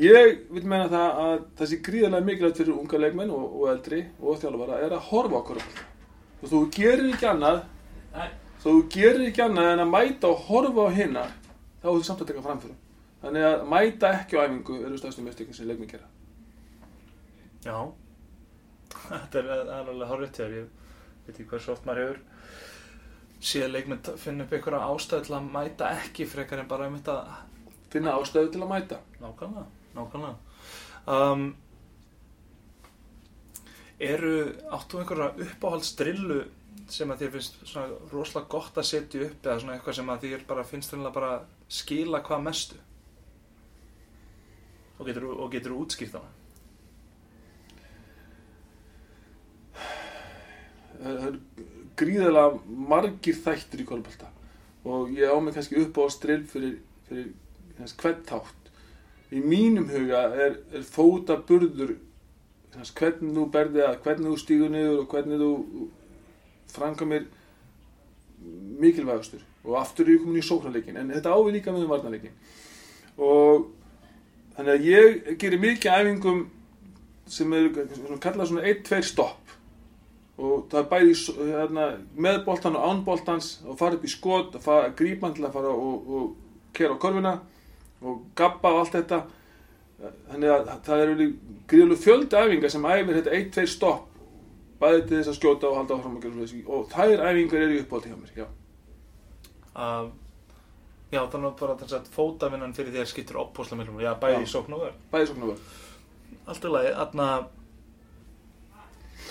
Ég 0.00 0.44
vil 0.52 0.62
meina 0.68 0.86
það 0.88 1.22
að 1.24 1.38
það 1.58 1.70
sé 1.70 1.78
gríðarlega 1.88 2.26
mikilvægt 2.28 2.60
fyrir 2.60 2.76
unga 2.76 3.00
leikmenn 3.00 3.32
og, 3.34 3.46
og 3.58 3.72
eldri 3.72 4.04
og 4.20 4.38
þjálfara 4.38 4.78
er 4.84 4.94
að 4.94 5.08
horfa 5.08 5.40
okkur 5.40 5.58
og 6.40 6.46
þú 6.48 6.60
gerir 6.74 7.10
ekki 7.14 7.28
annað. 7.30 7.62
Þú 8.60 8.74
gerir 8.92 9.26
ekki 9.28 9.44
annað 9.44 9.72
en 9.74 9.84
að 9.84 9.92
mæta 9.94 10.30
og 10.30 10.46
horfa 10.48 10.86
á 10.88 10.96
hinnar 10.96 11.34
þá 11.80 11.86
er 11.88 11.94
þú 11.98 12.06
samt 12.08 12.24
að 12.24 12.32
taka 12.32 12.44
framfyrir 12.44 12.78
þannig 13.20 13.46
að 13.46 13.62
mæta 13.68 14.10
ekki 14.18 14.36
á 14.36 14.44
æfingu 14.44 14.80
eru 14.80 14.98
stærstu 15.00 15.24
mistökin 15.24 15.56
sem 15.56 15.68
leikmenn 15.68 15.90
gera. 15.90 16.08
Já, 17.64 17.76
þetta 19.10 19.40
er 19.40 19.72
alveg 19.78 20.08
horrið 20.08 20.34
til 20.36 20.50
ég 20.56 20.68
veit 21.26 21.34
ekki 21.34 21.48
hversu 21.52 21.74
oft 21.74 21.88
maður 21.88 22.04
hefur 22.04 22.20
síðan 23.40 23.74
leikmynd 23.74 24.10
finna 24.20 24.44
upp 24.44 24.52
einhverja 24.56 24.88
ástæðu 24.92 25.26
til 25.26 25.36
að 25.36 25.48
mæta 25.54 25.90
ekki 25.96 26.28
frekar 26.28 26.60
en 26.60 26.68
bara 26.68 26.88
um 26.88 26.96
þetta 26.98 27.16
finna 27.92 28.14
ástöðu 28.18 28.52
til 28.52 28.62
að 28.62 28.72
mæta. 28.74 29.00
Nákvæmlega, 29.20 29.66
nákvæmlega. 29.96 30.34
Um, 31.10 31.46
Eru, 34.00 34.34
áttu 34.72 35.00
einhverja 35.00 35.34
uppáhaldsdrillu 35.44 36.40
sem 36.90 37.10
að 37.12 37.24
þér 37.24 37.32
finnst 37.34 37.58
svona 37.68 37.98
rosalega 38.10 38.48
gott 38.50 38.78
að 38.80 38.88
setja 38.88 39.26
upp 39.26 39.46
eða 39.46 39.58
svona 39.60 39.74
eitthvað 39.76 39.98
sem 39.98 40.12
að 40.12 40.24
þér 40.24 40.46
bara 40.48 40.64
finnst 40.66 40.94
reynilega 40.94 41.16
bara 41.18 41.32
skila 41.68 42.22
hvað 42.24 42.46
mestu? 42.46 42.78
Og 45.00 45.08
getur, 45.08 45.28
og 45.36 45.52
getur 45.52 45.76
útskýrt 45.76 46.16
hana? 46.16 46.32
Það 51.00 51.20
það 51.20 51.28
eru 51.28 51.68
gríðarlega 52.00 52.80
margir 52.90 53.40
þættir 53.44 53.84
í 53.84 53.88
kolbalta 53.88 54.28
og 54.88 55.12
ég 55.12 55.28
á 55.28 55.36
mig 55.44 55.56
kannski 55.56 55.80
upp 55.84 56.00
á 56.00 56.04
strill 56.12 56.44
fyrir, 56.48 56.78
fyrir 57.08 57.32
hvern 58.00 58.22
þátt. 58.28 58.70
Í 59.30 59.40
mínum 59.44 59.90
huga 59.92 60.24
er, 60.32 60.56
er 60.72 60.84
fóta 60.88 61.36
burður 61.46 61.98
hans, 62.76 62.92
hvernig 62.96 63.34
þú 63.36 63.46
berði 63.54 63.84
að 63.86 63.98
hvernig 64.04 64.30
þú 64.30 64.38
stígur 64.40 64.72
niður 64.72 65.02
og 65.02 65.14
hvernig 65.14 65.42
þú 65.42 65.50
frangamir 66.70 67.26
mikilvægastur. 68.80 69.42
Og 69.66 69.76
aftur 69.80 70.08
er 70.08 70.16
ég 70.16 70.22
komin 70.22 70.40
í 70.40 70.46
sóknarleikin 70.46 70.96
en 71.00 71.12
þetta 71.12 71.34
ávið 71.34 71.58
líka 71.58 71.74
með 71.74 71.84
um 71.84 71.92
varnarleikin 71.92 72.36
og 73.20 73.66
þannig 74.56 74.72
að 74.72 74.86
ég 74.88 75.34
gerir 75.40 75.60
mikið 75.60 75.96
æfingum 75.98 76.40
sem 77.30 77.52
svona, 77.52 78.18
kallað 78.22 78.50
svona 78.50 78.66
1-2 78.70 79.00
stopp. 79.06 79.52
Og 80.40 80.64
það 80.72 80.78
er 80.80 80.86
bæði 80.88 81.16
hérna, 81.50 81.86
með 82.16 82.38
boltan 82.46 82.78
og 82.78 82.86
án 82.88 83.02
boltans 83.04 83.50
og 83.66 83.76
fara 83.78 83.98
upp 83.98 84.06
í 84.08 84.10
skot 84.10 84.56
og 84.56 84.64
fara, 84.64 84.94
grípa 84.96 85.28
hann 85.28 85.36
til 85.36 85.44
að 85.44 85.58
fara 85.58 85.74
og, 85.74 86.08
og 86.08 86.72
kera 86.76 86.96
á 86.96 87.02
korfina 87.02 87.34
og 88.00 88.22
gabba 88.38 88.72
og 88.72 88.80
allt 88.80 88.96
þetta 88.96 89.20
þannig 90.30 90.54
að 90.54 90.70
það 90.86 91.02
eru 91.04 91.26
gríðulega 91.70 92.04
fjöldi 92.04 92.40
æfingar 92.40 92.72
sem 92.72 92.88
æfir 92.88 93.18
þetta 93.18 93.36
1-2 93.40 93.66
stopp 93.74 94.06
bæði 94.80 95.02
til 95.04 95.18
þess 95.18 95.32
að 95.32 95.36
skjóta 95.36 95.68
og 95.68 95.76
halda 95.76 95.98
áfram 95.98 96.16
og 96.76 96.88
þær 96.94 97.24
æfingar 97.28 97.66
eru 97.66 97.76
í 97.76 97.82
uppbólti 97.84 98.12
hjá 98.12 98.16
mér 98.16 98.32
já. 98.38 98.46
að 99.76 100.10
já, 101.10 101.20
þannig 101.20 101.48
að 101.50 101.56
bara 101.60 101.78
þess 101.82 101.96
að 101.98 102.10
fótavinnan 102.14 102.74
fyrir 102.76 102.94
þér 102.96 103.08
skiptir 103.10 103.40
opposlega 103.40 103.82
miklum, 103.82 104.02
já, 104.02 104.12
bæði 104.20 104.38
Já. 104.38 104.44
í 104.46 104.52
sókn 104.54 104.76
og 104.76 104.84
vörn 104.86 105.00
bæði 105.12 105.32
svona 105.32 105.50
vörð 105.52 105.78
Allt 106.50 106.64
í 106.64 106.70
lagi, 106.70 106.92
aðna 107.04 107.26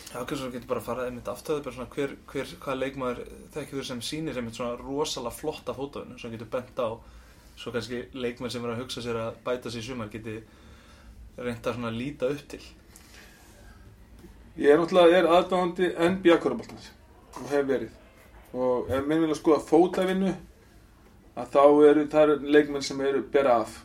Já, 0.09 0.23
kannski 0.25 0.41
þú 0.41 0.51
getur 0.55 0.69
bara 0.69 0.81
að 0.81 0.87
fara 0.87 1.05
einmitt 1.05 1.27
aftöðu 1.29 1.63
bara 1.65 1.75
svona 1.75 1.91
hver, 1.93 2.13
hver, 2.31 2.53
hvað 2.63 2.79
leikmaður 2.83 3.19
þekkir 3.53 3.77
þú 3.77 3.83
sem 3.85 3.99
sýnir 4.05 4.39
einmitt 4.39 4.57
svona 4.57 4.77
rosalega 4.79 5.37
flotta 5.37 5.75
fótavinu 5.77 6.17
sem 6.17 6.33
getur 6.33 6.49
bent 6.49 6.81
á 6.81 6.97
svo 7.59 7.73
kannski 7.75 8.07
leikmaður 8.17 8.55
sem 8.55 8.65
er 8.65 8.73
að 8.73 8.81
hugsa 8.83 9.03
sér 9.05 9.19
að 9.21 9.37
bæta 9.45 9.69
sér 9.69 9.83
í 9.83 9.89
sumar 9.89 10.09
geti 10.13 10.39
reynda 11.45 11.73
svona 11.73 11.91
að 11.91 11.99
líta 11.99 12.29
upp 12.33 12.45
til? 12.51 12.61
Ég 14.59 14.73
er 14.73 14.79
náttúrulega 14.81 15.35
aðdáðandi 15.37 15.91
NBA 16.13 16.39
korfbóltans 16.43 16.89
og 17.39 17.51
hef 17.53 17.67
verið. 17.69 17.91
Og 18.53 18.89
ef 18.91 19.05
minn 19.07 19.21
vilja 19.23 19.37
skoða 19.37 19.61
fótavinnu 19.63 20.33
að 21.39 21.53
þá 21.53 21.61
eru 21.89 22.07
það 22.11 22.25
eru 22.25 22.55
leikmenn 22.55 22.83
sem 22.83 23.05
eru 23.05 23.21
bera 23.31 23.61
af. 23.63 23.77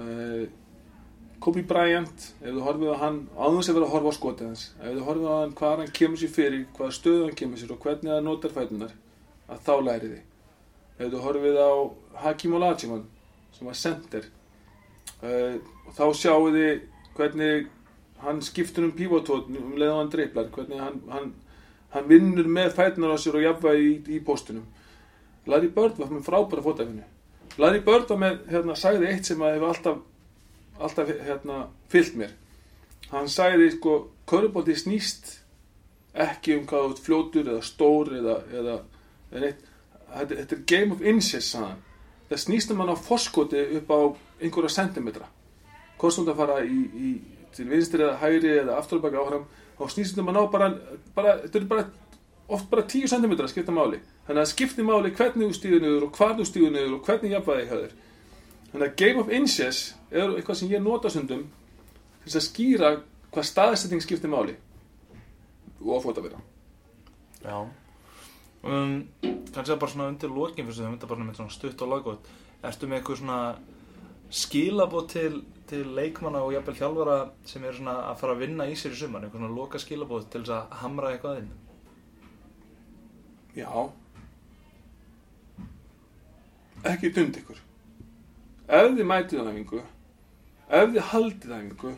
Uh, 0.00 0.46
Kobe 1.40 1.62
Bryant 1.68 2.22
ef 2.40 2.48
þú 2.48 2.62
horfið 2.64 2.92
á 2.96 3.02
hann 3.02 3.18
áður 3.36 3.64
sem 3.66 3.76
verið 3.76 3.86
að 3.86 3.92
horfa 3.92 4.12
á 4.12 4.18
skotið 4.18 4.46
hans 4.48 4.62
ef 4.80 4.94
þú 4.96 5.02
horfið 5.06 5.26
á 5.28 5.36
hann 5.36 5.52
hvað 5.58 5.74
hann 5.82 5.92
kemur 5.98 6.20
sér 6.20 6.32
fyrir 6.32 6.62
hvaða 6.78 6.94
stöðu 6.96 7.26
hann 7.26 7.36
kemur 7.40 7.60
sér 7.60 7.74
og 7.74 7.82
hvernig 7.84 8.12
það 8.12 8.24
notar 8.24 8.54
fætunar 8.56 8.94
að 9.52 9.60
þá 9.66 9.74
lærið 9.88 10.14
þið 10.14 11.04
ef 11.04 11.12
þú 11.12 11.20
horfið 11.26 11.60
á 11.60 11.70
Hakim 12.24 12.56
Olajuwon 12.56 13.04
sem 13.58 13.68
var 13.68 13.78
center 13.82 14.28
uh, 15.22 15.56
þá 15.96 16.04
sjáu 16.16 16.50
þið 16.54 16.70
hvernig 17.16 17.68
hann 18.24 18.40
skiptur 18.44 18.88
um 18.88 18.94
pivotót 18.96 19.50
um 19.52 19.76
leið 19.76 19.92
og 19.92 20.00
hann 20.00 20.12
dreiflar 20.12 20.50
hvernig 20.52 20.80
hann, 20.80 20.98
hann, 21.12 21.30
hann 21.94 22.08
vinnur 22.08 22.48
með 22.48 22.74
fætunar 22.76 23.16
á 23.16 23.18
sér 23.20 23.38
og 23.38 23.46
jafnvægi 23.46 23.86
í, 23.92 23.94
í 24.16 24.24
póstunum 24.24 24.66
Larry 25.46 25.70
Bird 25.72 26.00
var 26.00 26.10
með 26.10 26.26
frábæra 26.26 26.64
fótafinu 26.64 27.06
Larry 27.60 27.80
Bird 27.84 28.10
var 28.10 28.20
með, 28.20 28.44
hérna, 28.50 28.76
sagði 28.76 29.12
eitt 29.12 29.28
sem 29.28 29.42
að 29.44 29.56
hefur 29.56 29.72
alltaf 29.72 30.04
alltaf, 30.78 31.08
hérna, 31.08 31.66
fyllt 31.88 32.16
mér. 32.18 32.34
Hann 33.10 33.28
sagði, 33.30 33.70
sko, 33.76 33.96
körubólti 34.28 34.76
snýst 34.76 35.36
ekki 36.16 36.56
um 36.56 36.66
hvað 36.68 37.00
fljótur 37.04 37.50
eða 37.52 37.64
stór 37.64 38.12
eða, 38.16 38.36
eða, 38.56 38.76
eða 39.32 39.50
þetta, 39.50 40.38
þetta 40.40 40.56
er 40.56 40.62
game 40.72 40.96
of 40.96 41.04
inches, 41.04 41.52
það 41.54 42.40
snýst 42.42 42.72
um 42.72 42.80
hann 42.82 42.94
á 42.96 42.98
foskoti 42.98 43.62
upp 43.78 43.92
á 43.92 44.00
einhverja 44.40 44.72
sentimetra. 44.72 45.28
Hvort 45.96 46.14
sem 46.14 46.24
þú 46.24 46.32
ert 46.32 46.34
að 46.34 46.40
fara 46.42 46.64
í, 46.64 46.80
í, 47.06 47.12
til 47.56 47.68
vinstri 47.70 48.04
eða 48.04 48.18
hægri 48.20 48.52
eða 48.62 48.80
afturbaka 48.80 49.22
áfram 49.22 49.46
þá 49.76 49.92
snýst 49.92 50.18
um 50.20 50.30
að 50.32 50.36
ná 50.36 50.42
bara, 50.52 50.68
bara 51.16 51.36
bara 51.68 51.86
oft 52.48 52.70
bara 52.70 52.82
10 52.86 53.08
cm 53.10 53.32
að 53.36 53.50
skipta 53.52 53.74
máli. 53.74 54.00
Þannig 54.26 54.40
að 54.40 54.44
það 54.44 54.52
skiptir 54.52 54.86
máli 54.86 55.12
hvernig 55.16 55.48
þú 55.48 55.56
stíður 55.58 55.84
niður 55.84 56.06
og 56.06 56.12
hvað 56.18 56.34
þú 56.40 56.48
stíður 56.50 56.74
niður 56.74 56.96
og 56.96 57.08
hvernig 57.08 57.34
jafnvæði 57.34 57.68
þér. 57.72 57.96
Þannig 58.72 58.86
að 58.86 58.96
game 59.02 59.22
of 59.22 59.32
inches 59.32 59.80
er 60.10 60.34
eitthvað 60.34 60.60
sem 60.60 60.70
ég 60.72 60.84
nota 60.84 61.10
stundum 61.12 61.46
til 62.26 62.36
að 62.36 62.46
skýra 62.46 62.92
hvað 63.34 63.48
staðsetting 63.50 64.04
skiptir 64.04 64.32
máli. 64.32 64.56
Og 65.82 65.96
að 65.98 66.06
fóta 66.06 66.24
vera 66.24 66.42
Já. 67.46 67.66
Um, 68.66 69.04
kannski 69.54 69.74
að 69.74 69.80
bara 69.82 69.92
svona 69.92 70.10
undir 70.10 70.32
lokin 70.32 70.66
fyrst 70.66 70.82
við 70.82 70.94
þetta 70.96 71.10
bara 71.10 71.26
með 71.26 71.42
stutt 71.54 71.82
og 71.84 71.90
laggótt 71.92 72.30
ertu 72.66 72.88
með 72.88 72.98
eitthvað 72.98 73.20
svona 73.20 73.40
skilabót 74.30 75.12
til, 75.12 75.44
til 75.70 75.92
leikmanna 75.94 76.42
og 76.42 76.54
jafnvel 76.54 76.78
þjálfara 76.80 77.18
sem 77.46 77.64
eru 77.64 77.78
svona 77.78 77.98
að 78.10 78.18
fara 78.22 78.34
að 78.34 78.42
vinna 78.46 78.66
í 78.66 78.74
sér 78.78 78.96
í 78.96 78.98
sumar 78.98 79.24
eitthvað 79.24 79.42
svona 79.42 79.56
loka 79.60 79.80
skilabót 79.82 80.28
til 80.32 80.42
þess 80.42 80.56
að 80.56 80.76
hamra 80.82 81.12
eitthvað 81.14 81.44
inn 81.44 81.54
Já. 83.56 83.90
Ekki 86.84 87.08
dund 87.16 87.38
ykkur. 87.40 87.60
Ef 88.68 88.90
þið 88.98 89.06
mætið 89.08 89.40
á 89.40 89.44
æfingu 89.46 89.78
Ef 90.66 90.90
þið 90.92 91.06
haldið 91.12 91.54
á 91.54 91.56
æfingu 91.56 91.92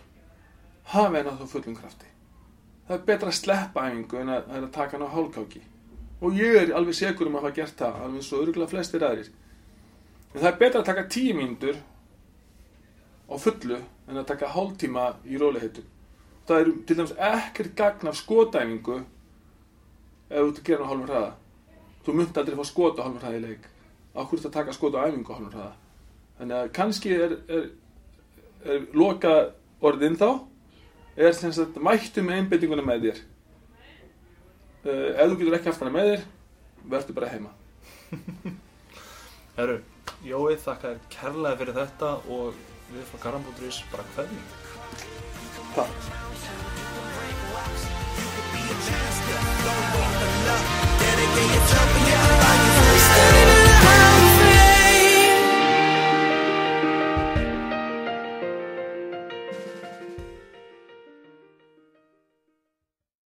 Hafið 0.93 1.17
henni 1.19 1.33
á 1.35 1.41
þá 1.41 1.47
fullum 1.51 1.77
krafti. 1.81 2.13
Það 2.87 2.95
er 2.97 3.05
betra 3.09 3.33
að 3.33 3.39
sleppa 3.41 3.89
æfingu 3.89 4.21
en 4.21 4.33
að, 4.37 4.47
að 4.55 4.71
taka 4.77 4.97
hann 4.97 5.09
á 5.09 5.15
hálkáki 5.17 5.65
Og 6.23 6.39
ég 6.39 6.61
er 6.61 6.75
alveg 6.79 6.99
segur 7.01 7.31
um 7.31 7.41
að 7.41 7.49
hafa 7.49 7.57
gert 7.59 7.83
það 7.83 8.01
Alveg 8.07 8.27
svo 8.29 8.43
örgulega 8.45 8.71
flestir 8.77 9.07
aðrir. 9.09 9.33
En 10.35 10.41
það 10.43 10.51
er 10.53 10.61
betra 10.63 10.85
að 10.85 10.91
taka 10.93 11.09
tíu 11.11 11.35
mínútur 11.35 11.83
Á 13.29 13.35
fullu 13.37 13.79
En 14.09 14.17
að 14.17 14.29
taka 14.33 14.49
hálftíma 14.55 15.11
í 15.29 15.37
róliheitum 15.41 15.87
Það 16.49 16.61
er 16.63 16.69
til 16.89 16.97
dæmis 16.97 17.11
ekkert 17.21 17.75
gagn 17.77 18.09
af 18.09 18.17
skotæfingu 18.17 19.03
ef 20.29 20.39
þú 20.39 20.47
ert 20.47 20.61
að 20.61 20.69
gera 20.69 20.85
á 20.85 20.89
hálfum 20.89 21.09
hraða. 21.09 21.33
Þú 22.05 22.15
munt 22.17 22.39
aldrei 22.41 22.57
fá 22.57 22.65
skot 22.69 23.01
á 23.01 23.05
hálfum 23.05 23.21
hraða 23.21 23.37
í 23.37 23.43
leik. 23.43 23.67
Á 24.17 24.21
hverju 24.23 24.39
þetta 24.41 24.49
að 24.49 24.57
taka 24.57 24.77
skot 24.77 24.97
á 24.97 25.05
æfingu 25.05 25.29
á 25.29 25.37
hálfum 25.37 25.53
hraða? 25.53 25.75
Þannig 26.39 26.57
að 26.59 26.71
kannski 26.79 27.13
er, 27.17 27.35
er, 27.53 27.67
er 28.65 28.87
loka 28.97 29.35
orðin 29.85 30.17
þá 30.17 30.29
er 31.19 31.37
sem 31.37 31.53
sagt 31.53 31.77
mættu 31.85 32.25
með 32.25 32.41
einbeitinguna 32.41 32.87
með 32.87 33.05
þér. 33.09 33.21
Uh, 34.89 35.09
ef 35.19 35.29
þú 35.29 35.39
getur 35.43 35.59
ekki 35.59 35.73
haft 35.73 35.85
hana 35.85 35.97
með 35.99 36.11
þér 36.15 36.27
verður 36.89 37.19
bara 37.21 37.31
heima. 37.35 37.53
Herru, 39.59 39.79
Jói, 40.25 40.57
þakka 40.65 40.95
þér 40.95 41.07
kærlega 41.13 41.61
fyrir 41.61 41.81
þetta 41.83 42.17
og 42.33 42.67
við 42.93 43.05
frá 43.11 43.19
Karambótrís 43.27 43.83
bara 43.93 44.05
hvernig 44.15 44.45
Takk. 45.75 46.09